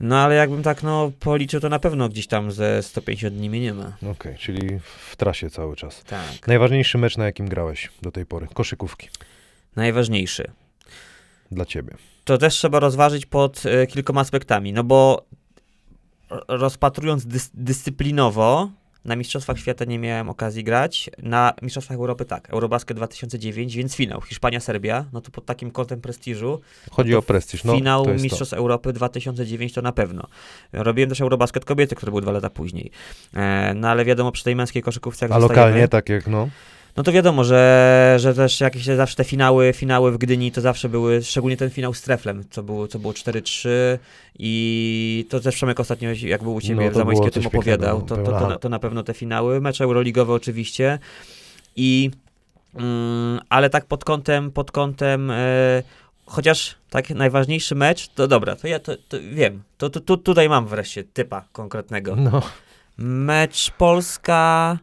[0.00, 3.60] No ale jakbym tak no policzył, to na pewno gdzieś tam ze 150 dni mnie
[3.60, 3.92] nie ma.
[4.10, 4.78] Okej, czyli
[5.10, 6.04] w trasie cały czas.
[6.04, 6.46] Tak.
[6.48, 8.46] Najważniejszy mecz, na jakim grałeś do tej pory?
[8.54, 9.08] Koszykówki
[9.76, 10.50] Najważniejszy.
[11.50, 11.94] dla ciebie.
[12.24, 15.26] To też trzeba rozważyć pod e, kilkoma aspektami, no bo
[16.48, 18.70] rozpatrując dys dyscyplinowo,
[19.04, 24.20] na Mistrzostwach Świata nie miałem okazji grać, na Mistrzostwach Europy tak, Eurobasket 2009, więc finał,
[24.20, 27.64] Hiszpania-Serbia, no to pod takim kątem prestiżu, Chodzi to o prestiż.
[27.64, 28.14] No, finał to.
[28.14, 30.26] Mistrzostw Europy 2009 to na pewno.
[30.72, 32.90] Robiłem też Eurobasket kobiety, który był dwa lata później.
[33.34, 36.48] E, no ale wiadomo, przy tej męskiej koszykówce jak A lokalnie, tak jak no?
[36.96, 40.88] No to wiadomo, że, że też jakieś zawsze te finały, finały w Gdyni to zawsze
[40.88, 43.68] były, szczególnie ten finał z Treflem, co było, co było 4-3
[44.38, 47.46] i to też Przemek ostatnio, jak był u Ciebie No, w to Zamojskie, o tym
[47.46, 50.98] opowiadał, pięknego, to, to, to, na- to na pewno te finały, mecze euroligowe oczywiście
[51.76, 52.10] i
[52.74, 55.82] mm, ale tak pod kątem, pod kątem e,
[56.26, 60.48] chociaż tak najważniejszy mecz, to dobra, to ja to, to wiem, to, to, to tutaj
[60.48, 62.16] mam wreszcie typa konkretnego.
[62.16, 62.42] No,
[62.98, 64.78] Mecz Polska.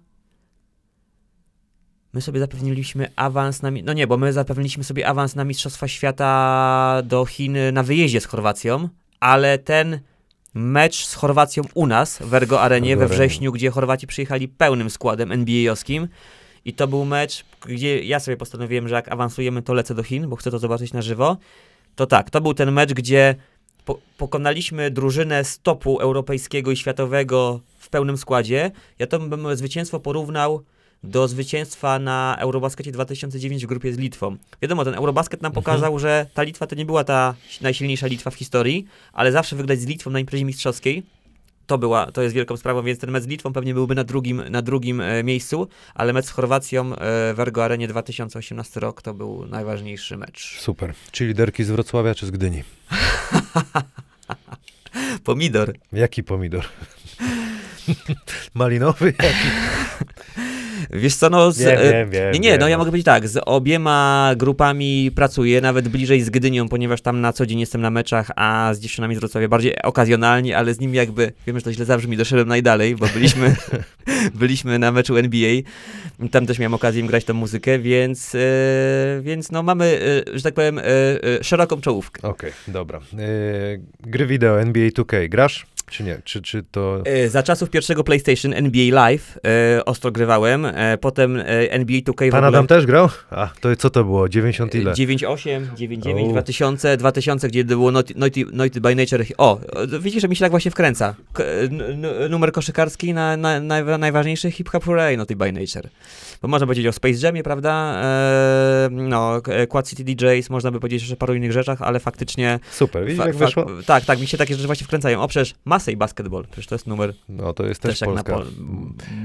[2.14, 3.72] My sobie zapewniliśmy awans na.
[3.84, 8.26] No nie, bo my zapewniliśmy sobie awans na Mistrzostwa Świata do Chin na wyjeździe z
[8.26, 8.90] Chorwacją,
[9.20, 10.00] ale ten
[10.54, 15.32] mecz z Chorwacją u nas w Ergo Arenie we wrześniu, gdzie Chorwaci przyjechali pełnym składem
[15.32, 16.08] NBA-owskim.
[16.66, 20.30] I to był mecz, gdzie ja sobie postanowiłem, że jak awansujemy, to lecę do Chin,
[20.30, 21.38] bo chcę to zobaczyć na żywo.
[21.96, 23.36] To tak, to był ten mecz, gdzie
[23.86, 28.72] po, pokonaliśmy drużynę z topu europejskiego i światowego w pełnym składzie.
[29.00, 30.64] Ja to bym zwycięstwo porównał
[31.04, 34.38] do zwycięstwa na Eurobaskecie 2009 w grupie z Litwą.
[34.62, 35.64] Wiadomo, ten Eurobasket nam Mhm.
[35.64, 39.80] pokazał, że ta Litwa to nie była ta najsilniejsza Litwa w historii, ale zawsze wygrać
[39.80, 41.04] z Litwą na imprezie mistrzowskiej
[41.68, 44.44] to, była, to jest wielką sprawą, więc ten mecz z Litwą pewnie byłby na drugim,
[44.50, 49.14] na drugim e, miejscu, ale mecz z Chorwacją e, w Ergo Arenie 2018 rok to
[49.14, 50.60] był najważniejszy mecz.
[50.60, 50.94] super.
[51.12, 52.64] Czy liderki z Wrocławia, czy z Gdyni?
[55.24, 55.74] Pomidor.
[55.94, 56.66] Jaki pomidor?
[58.54, 59.14] Malinowy?
[59.24, 59.48] Jaki?
[60.94, 61.52] Wiesz co, no...
[61.52, 62.32] Z, Wiem, e, wiem, wiem.
[62.34, 62.60] nie, nie, wiem.
[62.60, 67.22] no ja mogę powiedzieć tak, z obiema grupami pracuję, nawet bliżej z Gdynią, ponieważ tam
[67.22, 70.80] na co dzień jestem na meczach, a z dziewczynami z Wrocławia bardziej okazjonalnie, ale z
[70.80, 73.56] nimi jakby, wiem, że to źle zabrzmi, doszedłem najdalej, bo byliśmy,
[74.40, 75.62] byliśmy na meczu NBA,
[76.32, 78.40] tam też miałem okazję im grać tą muzykę, więc, e,
[79.22, 80.84] więc no mamy, e, że tak powiem, e,
[81.44, 82.22] szeroką czołówkę.
[82.22, 83.00] Okej, dobra.
[83.00, 83.22] E,
[84.00, 85.66] gry wideo NBA 2K, grasz?
[85.92, 86.22] Czy nie?
[86.24, 87.02] Czy, czy to...
[87.06, 89.40] E, Za czasów pierwszego PlayStation NBA Live
[89.78, 92.48] e, ostro grywałem, e, potem e, NBA 2K w Pan ogóle...
[92.48, 93.10] Adam też grał?
[93.32, 94.30] A, to co to było?
[94.30, 94.94] 90 ile?
[94.94, 96.32] 98, 99, O.
[96.32, 99.26] 2000, 2000, gdzie było Naughty, Naughty, Naughty by Nature.
[99.38, 99.60] O,
[100.00, 101.16] widzisz, że mi się tak właśnie wkręca.
[101.34, 101.44] K-
[102.30, 105.90] numer koszykarski na, na, na, najważniejszy Hip Hop Hooray Naughty by Nature.
[106.42, 108.02] Bo można powiedzieć o Space Jamie, prawda?
[108.04, 112.60] E, no, Quad City DJs, można by powiedzieć jeszcze o paru innych rzeczach, ale faktycznie...
[112.72, 113.66] Super, widzisz fa- jak wyszło?
[113.86, 115.22] tak, tak, mi się takie rzeczy właśnie wkręcają.
[115.22, 118.34] O, przecież Masej Basketball, przecież to jest numer No to jest też, też Polska.
[118.34, 118.46] pol...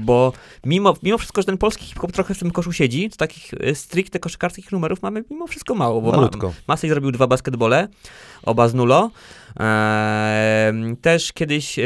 [0.01, 0.33] Bo
[0.65, 3.75] mimo, mimo wszystko, że ten polski hip-hop trochę w tym koszu siedzi, to takich e,
[3.75, 6.53] stricte koszykarskich numerów mamy mimo wszystko mało, bo ma, Malutko.
[6.67, 7.87] Masej zrobił dwa basketbole,
[8.43, 9.11] oba z nulo.
[9.59, 11.83] Eee, też kiedyś e,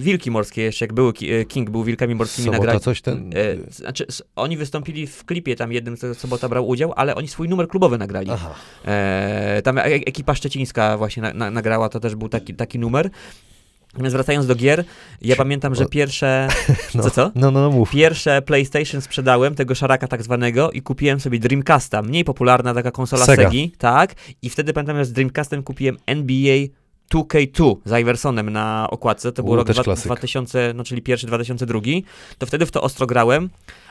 [0.00, 2.80] Wilki Morskie, jeszcze jak były, e, King był Wilkami Morskimi nagrali.
[2.80, 3.30] coś ten...
[3.34, 7.48] E, znaczy, oni wystąpili w klipie tam jednym, co Sobota brał udział, ale oni swój
[7.48, 8.30] numer klubowy nagrali.
[8.30, 8.54] Aha.
[8.84, 13.10] E, tam e- ekipa szczecińska właśnie na, na, nagrała, to też był taki, taki numer.
[13.94, 14.84] Natomiast wracając do gier,
[15.22, 16.48] ja pamiętam, że pierwsze...
[16.94, 17.02] No.
[17.02, 17.30] Co, co?
[17.34, 17.90] No, no, no mów.
[17.90, 23.24] Pierwsze PlayStation sprzedałem, tego szaraka tak zwanego i kupiłem sobie Dreamcasta, mniej popularna taka konsola
[23.24, 23.42] Sega.
[23.42, 24.14] Segi, tak?
[24.42, 26.56] I wtedy pamiętam, że z Dreamcastem kupiłem NBA
[27.14, 30.04] 2K2 z Iversonem na okładce, to był U, rok dwa, klasyk.
[30.04, 31.80] 2000, no czyli pierwszy 2002,
[32.38, 33.50] to wtedy w to ostro grałem,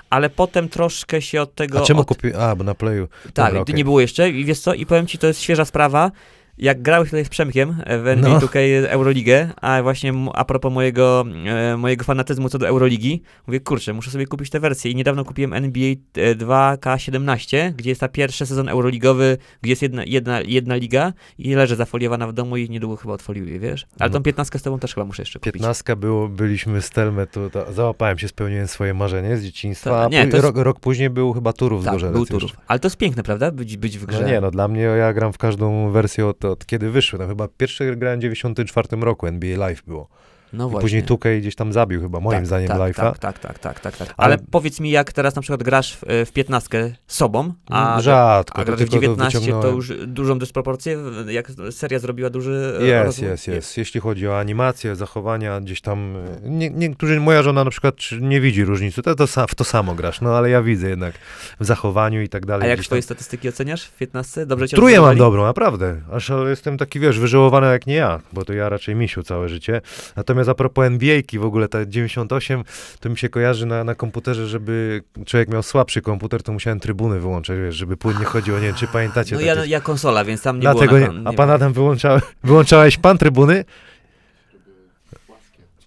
[0.10, 1.80] ale potem troszkę się od tego...
[1.80, 2.08] A czemu od...
[2.08, 2.32] kupił?
[2.40, 3.08] A, bo na Playu.
[3.34, 3.76] Tak, Dobra, okej.
[3.76, 6.12] nie było jeszcze i wiesz co, i powiem ci, to jest świeża sprawa.
[6.58, 8.40] Jak grałeś tutaj z Przemkiem e, w NBA No.
[8.40, 13.94] 2K Euroligę, a właśnie a propos mojego, e, mojego fanatyzmu co do Euroligi, mówię, kurczę,
[13.94, 18.46] muszę sobie kupić tę wersję i niedawno kupiłem NBA e, 2K17, gdzie jest ta pierwszy
[18.46, 22.96] sezon euroligowy, gdzie jest jedna, jedna, jedna liga i leży zafoliowana w domu i niedługo
[22.96, 23.86] chyba odfoliuję, wiesz?
[24.00, 24.14] Ale No.
[24.18, 25.54] tą 15 z tobą też chyba muszę jeszcze kupić.
[25.54, 30.08] 15 było, byliśmy z Telmę, to, to załapałem się, spełniłem swoje marzenie z dzieciństwa, a
[30.08, 32.26] nie, to jest- rok, rok później był chyba Turów z Tak, Gorzelec był.
[32.26, 32.52] Turów.
[32.68, 33.52] Ale to jest piękne, prawda?
[33.52, 34.22] Być, być w grze.
[34.22, 37.20] No nie, no dla mnie ja gram w każdą wersję od, od kiedy wyszły.
[37.20, 40.08] No chyba pierwszy grałem w 94 roku, NBA Live było.
[40.54, 40.82] No I właśnie.
[40.82, 42.96] później Tukej gdzieś tam zabił chyba, moim tak, zdaniem tak, Life'a.
[42.96, 44.14] Tak, tak, tak, tak, tak, tak.
[44.18, 48.58] Ale- Ale powiedz mi, jak teraz na przykład grasz w, w 15 sobą, a, Rzadko,
[48.60, 49.76] a to grasz w tylko to 19 to wyciągnąłem.
[49.76, 50.98] już dużą dysproporcję,
[51.28, 53.78] jak seria zrobiła duży e, Jest, jest, jest.
[53.78, 56.16] Jeśli chodzi o animację, zachowania, gdzieś tam.
[56.16, 59.96] e, Nie, niektórzy, moja żona na przykład nie widzi różnicy, to, to w to samo
[59.96, 61.14] grasz, no ale ja widzę jednak
[61.60, 62.66] w zachowaniu i tak dalej.
[62.68, 63.06] A jak twoje tam.
[63.06, 64.46] statystyki oceniasz w 15?
[64.46, 66.02] Dobrze cię Tróję mam dobrą, naprawdę.
[66.12, 69.50] Aż ale jestem taki, wiesz, wyżyłowany jak nie ja, bo to ja raczej misiu całe
[69.50, 69.82] życie.
[70.16, 72.64] Natomiast a propos NBA-ki w ogóle, ta 98,
[73.00, 77.20] to mi się kojarzy na, na komputerze, żeby człowiek miał słabszy komputer, to musiałem trybuny
[77.20, 78.60] wyłączać, wiesz, żeby płynnie chodziło.
[78.60, 81.30] Nie wiem, czy pamiętacie No ja, ja konsola, więc tam nie Dlatego było nie, na,
[81.30, 83.66] a pan Adam wyłącza, wyłączałeś pan trybuny?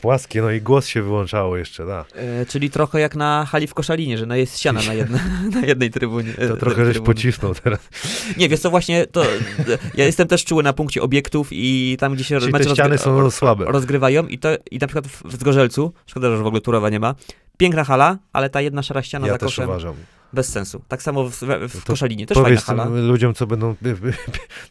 [0.00, 2.04] Płaskie, no i głos się wyłączało jeszcze, da.
[2.14, 5.18] E, czyli trochę jak na hali w Koszalinie, że no jest ściana na, jedna,
[5.60, 6.32] na jednej trybunie.
[6.38, 7.80] e, To trochę żeś pocisnął teraz.
[8.36, 9.28] Nie, wiesz co, właśnie to, e,
[9.94, 13.30] ja jestem też czuły na punkcie obiektów i tam, gdzie się Czyli mecze ściany są
[13.30, 13.64] słabe.
[13.64, 17.14] rozgrywają i to, i na przykład w, Zgorzelcu, szkoda, że w ogóle Turowa nie ma,
[17.58, 19.94] piękna hala, ale ta jedna szara ściana Ja za też koszem, uważam.
[20.36, 20.82] Bez sensu.
[20.88, 22.84] Tak samo w, w, w To Koszalinie, też fajna Powiedz hala.
[22.84, 23.74] tym ludziom, co będą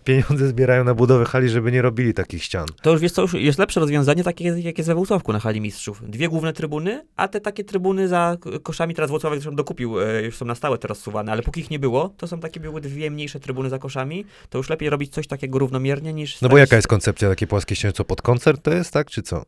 [0.04, 2.66] pieniądze zbierają na budowę hali, żeby nie robili takich ścian.
[2.82, 5.62] To już wiesz co, już jest lepsze rozwiązanie, takie jak jest we Włocławku na hali
[5.62, 6.10] mistrzów.
[6.10, 10.36] Dwie główne trybuny, a te takie trybuny za koszami, teraz Włocławek zresztą dokupił, e, już
[10.36, 13.12] są na stałe teraz suwane, ale póki ich nie było, to są takie były dwie
[13.12, 16.42] mniejsze trybuny za koszami, to już lepiej robić coś takiego równomiernie niż...
[16.42, 17.92] No bo jaka jest koncepcja takiej płaskiej ściany?
[17.94, 19.46] Co, pod koncert to jest, tak, czy co?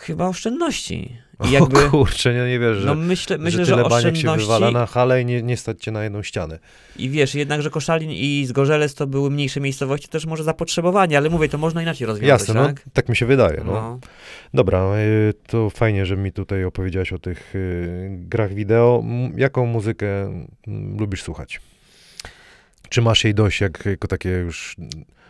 [0.00, 1.16] Chyba oszczędności.
[1.44, 1.88] I O jakby...
[1.90, 4.86] kurczę, nie, nie wiesz, że, No myślę, myślę że że, tyle się oszczędności wywala na
[4.86, 6.58] halę i nie, nie stać cię na jedną ścianę.
[6.96, 11.30] i wiesz, jednak, że Koszalin i Zgorzelec to były mniejsze miejscowości, też może zapotrzebowanie, ale
[11.30, 12.84] mówię, to można inaczej rozwiązać, Jasne, no, tak?
[12.92, 13.62] tak mi się wydaje.
[13.64, 13.72] No.
[13.72, 13.98] No.
[14.54, 19.04] Dobra, y, to fajnie, że mi tutaj opowiedziałeś o tych y, grach wideo.
[19.36, 20.06] Jaką muzykę
[20.98, 21.60] lubisz słuchać?
[22.88, 24.76] Czy masz jej dość, jak, jako takie już...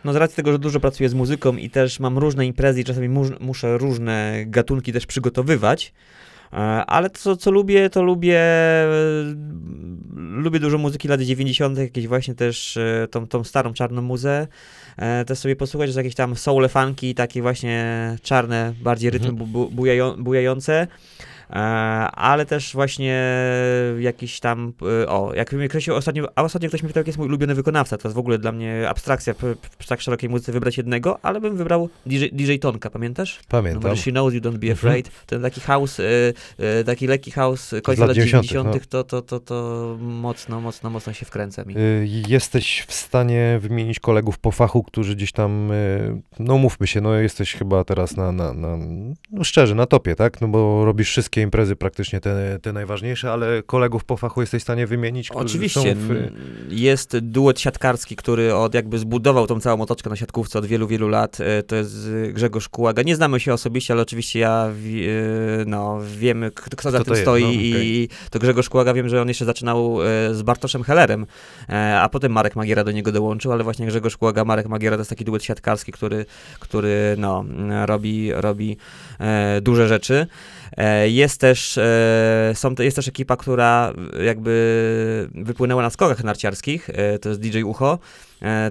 [0.03, 2.83] No z racji tego, że dużo pracuję z muzyką i też mam różne imprezy i
[2.83, 5.93] czasami mu, muszę różne gatunki też przygotowywać,
[6.53, 8.41] e, ale to, co lubię, to lubię
[10.15, 14.47] lubię dużo muzyki lat 90., jakieś właśnie też e, tą, tą starą czarną muzę,
[14.97, 19.51] e, też sobie posłuchać, że jakieś tam soul funki, takie właśnie czarne, bardziej rytmy Mhm.
[19.51, 20.87] bu, bu, bujają, bujające.
[21.49, 21.53] E,
[22.11, 23.23] ale też właśnie
[23.99, 24.73] jakiś tam,
[25.03, 27.55] e, o, jak mnie ktoś ostatnio, a ostatnio ktoś mi pytał, jaki jest mój ulubiony
[27.55, 29.33] wykonawca, to jest w ogóle dla mnie abstrakcja
[29.79, 33.39] przy tak szerokiej muzyce wybrać jednego, ale bym wybrał DJ, DJ Tonka, pamiętasz?
[33.47, 33.83] Pamiętam.
[33.83, 34.73] Numer She Knows You Don't Be Mhm.
[34.73, 35.99] Afraid, ten taki house,
[36.59, 40.89] e, taki lekki house końca lat lat 90., 90., to, to, to, to mocno, mocno,
[40.89, 41.77] mocno się wkręca mi.
[41.77, 47.01] Y, Jesteś w stanie wymienić kolegów po fachu, którzy gdzieś tam, y, no mówmy się,
[47.01, 48.77] no jesteś chyba teraz na, na, na
[49.31, 50.41] no szczerze, na topie, tak?
[50.41, 54.63] No bo robisz wszystkie imprezy praktycznie te, te najważniejsze, ale kolegów po fachu jesteś w
[54.63, 55.95] stanie wymienić, Oczywiście.
[55.95, 56.31] w,
[56.69, 61.07] Jest duet siatkarski, który od jakby zbudował tą całą otoczkę na siatkówce od wielu, wielu
[61.07, 61.37] lat.
[61.41, 63.01] E, To jest Grzegorz Kułaga.
[63.03, 64.71] Nie znamy się osobiście, ale oczywiście ja e,
[65.65, 68.09] no, wiemy, k- kto za Kto tym jest, stoi no, i okej.
[68.31, 71.25] to Grzegorz Kułaga wiem, że on jeszcze zaczynał e, z Bartoszem Hellerem,
[72.01, 75.09] a potem Marek Magiera do niego dołączył, ale właśnie Grzegorz Kułaga, Marek Magiera to jest
[75.09, 76.25] taki duet siatkarski, który,
[76.59, 77.45] który no,
[77.85, 78.77] robi, robi
[79.61, 80.27] duże rzeczy.
[80.77, 83.93] E, Jest też, e, są, jest też ekipa, która
[84.23, 87.99] jakby wypłynęła na skokach narciarskich, e, to jest DJ Ucho,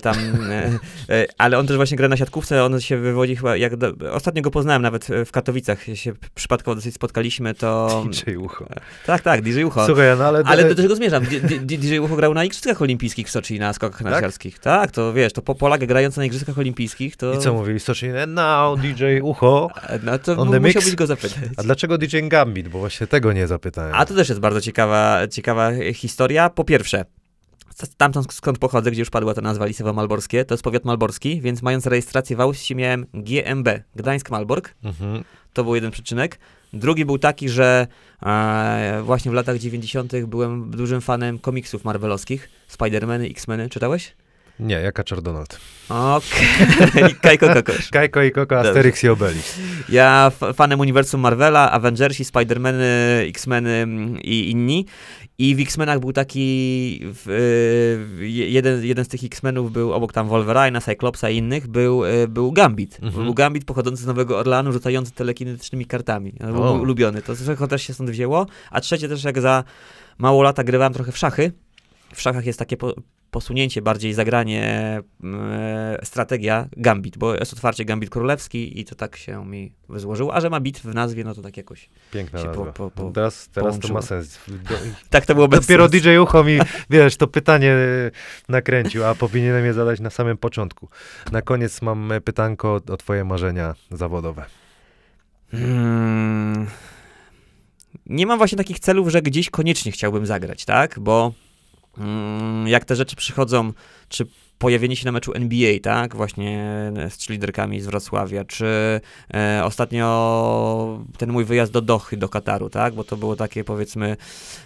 [0.02, 0.16] tam,
[0.50, 0.78] e,
[1.14, 4.42] e, ale on też właśnie gra na siatkówce, on się wywodzi chyba, jak do, ostatnio
[4.42, 7.88] go poznałem nawet e, w Katowicach, się przypadkowo dosyć spotkaliśmy, to...
[8.26, 8.66] DJ Ucho.
[9.06, 9.86] Tak, tak, DJ Ucho.
[9.86, 10.42] Słuchaj, no ale...
[10.46, 11.24] Ale do czego zmierzam?
[11.60, 14.58] DJ Ucho grał na Igrzyskach Olimpijskich w Soczi na skokach narciarskich.
[14.58, 17.34] Tak, to wiesz, to po Polak grający na Igrzyskach Olimpijskich, to...
[17.34, 17.80] I co mówili?
[17.80, 19.70] Stoczni, now DJ Ucho.
[20.02, 20.74] No to On mu- the mix?
[20.74, 21.38] musiałbyś go zapytać.
[21.56, 22.68] A dlaczego DJ Gambit?
[22.68, 23.92] Bo właśnie tego nie zapytałem.
[23.94, 26.50] A to też jest bardzo ciekawa, ciekawa historia.
[26.50, 27.04] Po pierwsze,
[27.82, 31.40] s- tamtąd skąd pochodzę, gdzie już padła ta nazwa Lisewo Malborskie, to jest powiat malborski,
[31.40, 35.24] więc mając rejestrację w Austrii miałem GMB, Gdańsk-Malbork, Mhm.
[35.52, 36.38] to był jeden przyczynek.
[36.72, 37.86] Drugi był taki, że
[38.26, 40.12] e, właśnie w latach 90.
[40.26, 42.48] byłem dużym fanem komiksów marvelowskich,
[42.78, 44.14] Spider-Many, X-Meny, czytałeś?
[44.60, 45.60] Nie, jak Kaczor Donald.
[45.88, 47.88] Okej, Kajko Kokosz.
[47.96, 48.70] Kajko i Koko, Dobrze.
[48.70, 49.58] Asterix i Obelix.
[49.88, 52.84] Ja fanem uniwersum Marvela, Avengersi, Spider-Many,
[53.28, 54.86] X-Meny mm, i inni.
[55.40, 57.28] I w X-Menach był taki, w,
[58.20, 62.04] y, je- jeden, jeden z tych X-Menów był obok tam Wolverine'a, Cyclopsa i innych, był,
[62.04, 62.98] y, był Gambit.
[63.02, 63.24] Mhm.
[63.24, 66.32] Był Gambit pochodzący z Nowego Orleanu, rzucający telekinetycznymi kartami.
[66.40, 68.46] On był ulubiony, to trochę też się stąd wzięło.
[68.70, 69.64] A trzecie też, jak za
[70.18, 71.52] mało lata grywałem trochę w szachy.
[72.14, 72.94] W szachach jest takie po,
[73.30, 74.62] posunięcie, bardziej zagranie,
[75.24, 80.34] e, strategia Gambit, bo jest otwarcie Gambit Królewski i to tak się mi złożyło.
[80.34, 81.88] A że ma bit w nazwie, no to tak jakoś.
[82.12, 84.38] Piękna Się po- po- po- teraz teraz to ma sens.
[84.68, 84.74] Do,
[85.10, 86.06] Tak to było bez Dopiero sensu.
[86.08, 86.58] DJ Ucho mi,
[86.90, 88.10] wiesz, to pytanie e,
[88.48, 90.88] nakręcił, a powinienem je zadać na samym początku.
[91.32, 94.44] Na koniec mam e, pytanko o twoje marzenia zawodowe.
[95.50, 96.66] Hmm.
[98.06, 100.98] Nie mam właśnie takich celów, że gdzieś koniecznie chciałbym zagrać, tak?
[100.98, 101.47] Bo mm,
[102.66, 103.72] jak te rzeczy przychodzą,
[104.08, 104.26] czy
[104.58, 106.16] pojawienie się na meczu NBA, tak?
[106.16, 106.72] Właśnie
[107.08, 109.00] z cheerleaderkami z Wrocławia, czy
[109.34, 112.94] e, ostatnio ten mój wyjazd do Dochy, do Kataru, tak?
[112.94, 114.16] Bo to było takie, powiedzmy,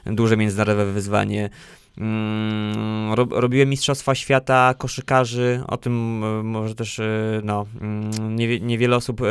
[0.06, 1.50] duże międzynarodowe wyzwanie.
[1.98, 8.60] Mm, rob, robiłem Mistrzostwa Świata koszykarzy, o tym e, może też e, no, mm, niewie,
[8.60, 9.24] niewiele osób e,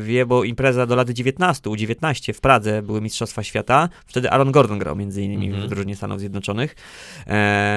[0.00, 4.78] wie, bo impreza do lat 19, U19 w Pradze były Mistrzostwa Świata, wtedy Aaron Gordon
[4.78, 5.66] grał między innymi Mhm.
[5.66, 6.76] w drużynie Stanów Zjednoczonych.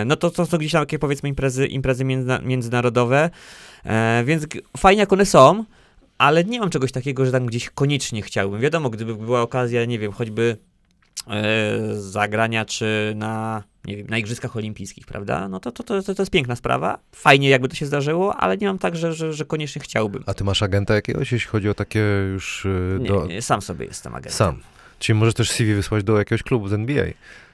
[0.05, 3.29] No to, to są gdzieś tam takie powiedzmy imprezy, imprezy międzyna, międzynarodowe,
[4.25, 5.63] więc fajnie jak one są,
[6.17, 8.61] ale nie mam czegoś takiego, że tam gdzieś koniecznie chciałbym.
[8.61, 10.57] Wiadomo, gdyby była okazja, nie wiem, choćby
[11.93, 15.49] zagrania czy na, nie wiem, na Igrzyskach Olimpijskich, prawda?
[15.49, 16.99] No to, to, to, to, jest piękna sprawa.
[17.15, 20.23] Fajnie, jakby to się zdarzyło, ale nie mam tak, że, że, że koniecznie chciałbym.
[20.25, 21.99] A ty masz agenta jakiegoś, jeśli chodzi o takie
[22.33, 23.25] już e, Nie, do...
[23.25, 24.31] nie, sam sobie jestem agentem.
[24.33, 24.59] Sam.
[24.99, 27.05] Czyli możesz też CV wysłać do jakiegoś klubu z NBA.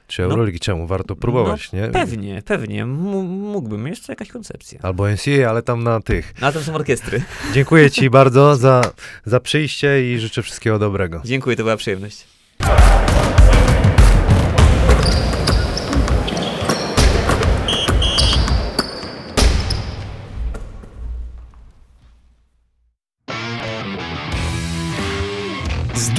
[0.08, 0.28] Czy No.
[0.28, 0.88] Euroligi, czemu?
[0.88, 1.88] Warto próbować, nie?
[1.88, 2.82] Pewnie, pewnie.
[2.82, 2.90] M-
[3.30, 3.88] mógłbym.
[3.88, 4.80] Jest to jakaś koncepcja.
[4.84, 6.34] Albo NCAA, ale tam na tych.
[6.42, 7.24] No, a to są orkiestry.
[7.54, 8.82] Dziękuję ci bardzo za,
[9.26, 11.22] za przyjście i życzę wszystkiego dobrego.
[11.26, 12.26] Dziękuję, to była przyjemność.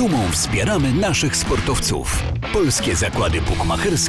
[0.08, 2.22] Dumą wspieramy naszych sportowców.
[2.52, 3.94] Polskie zakłady bukmacherskie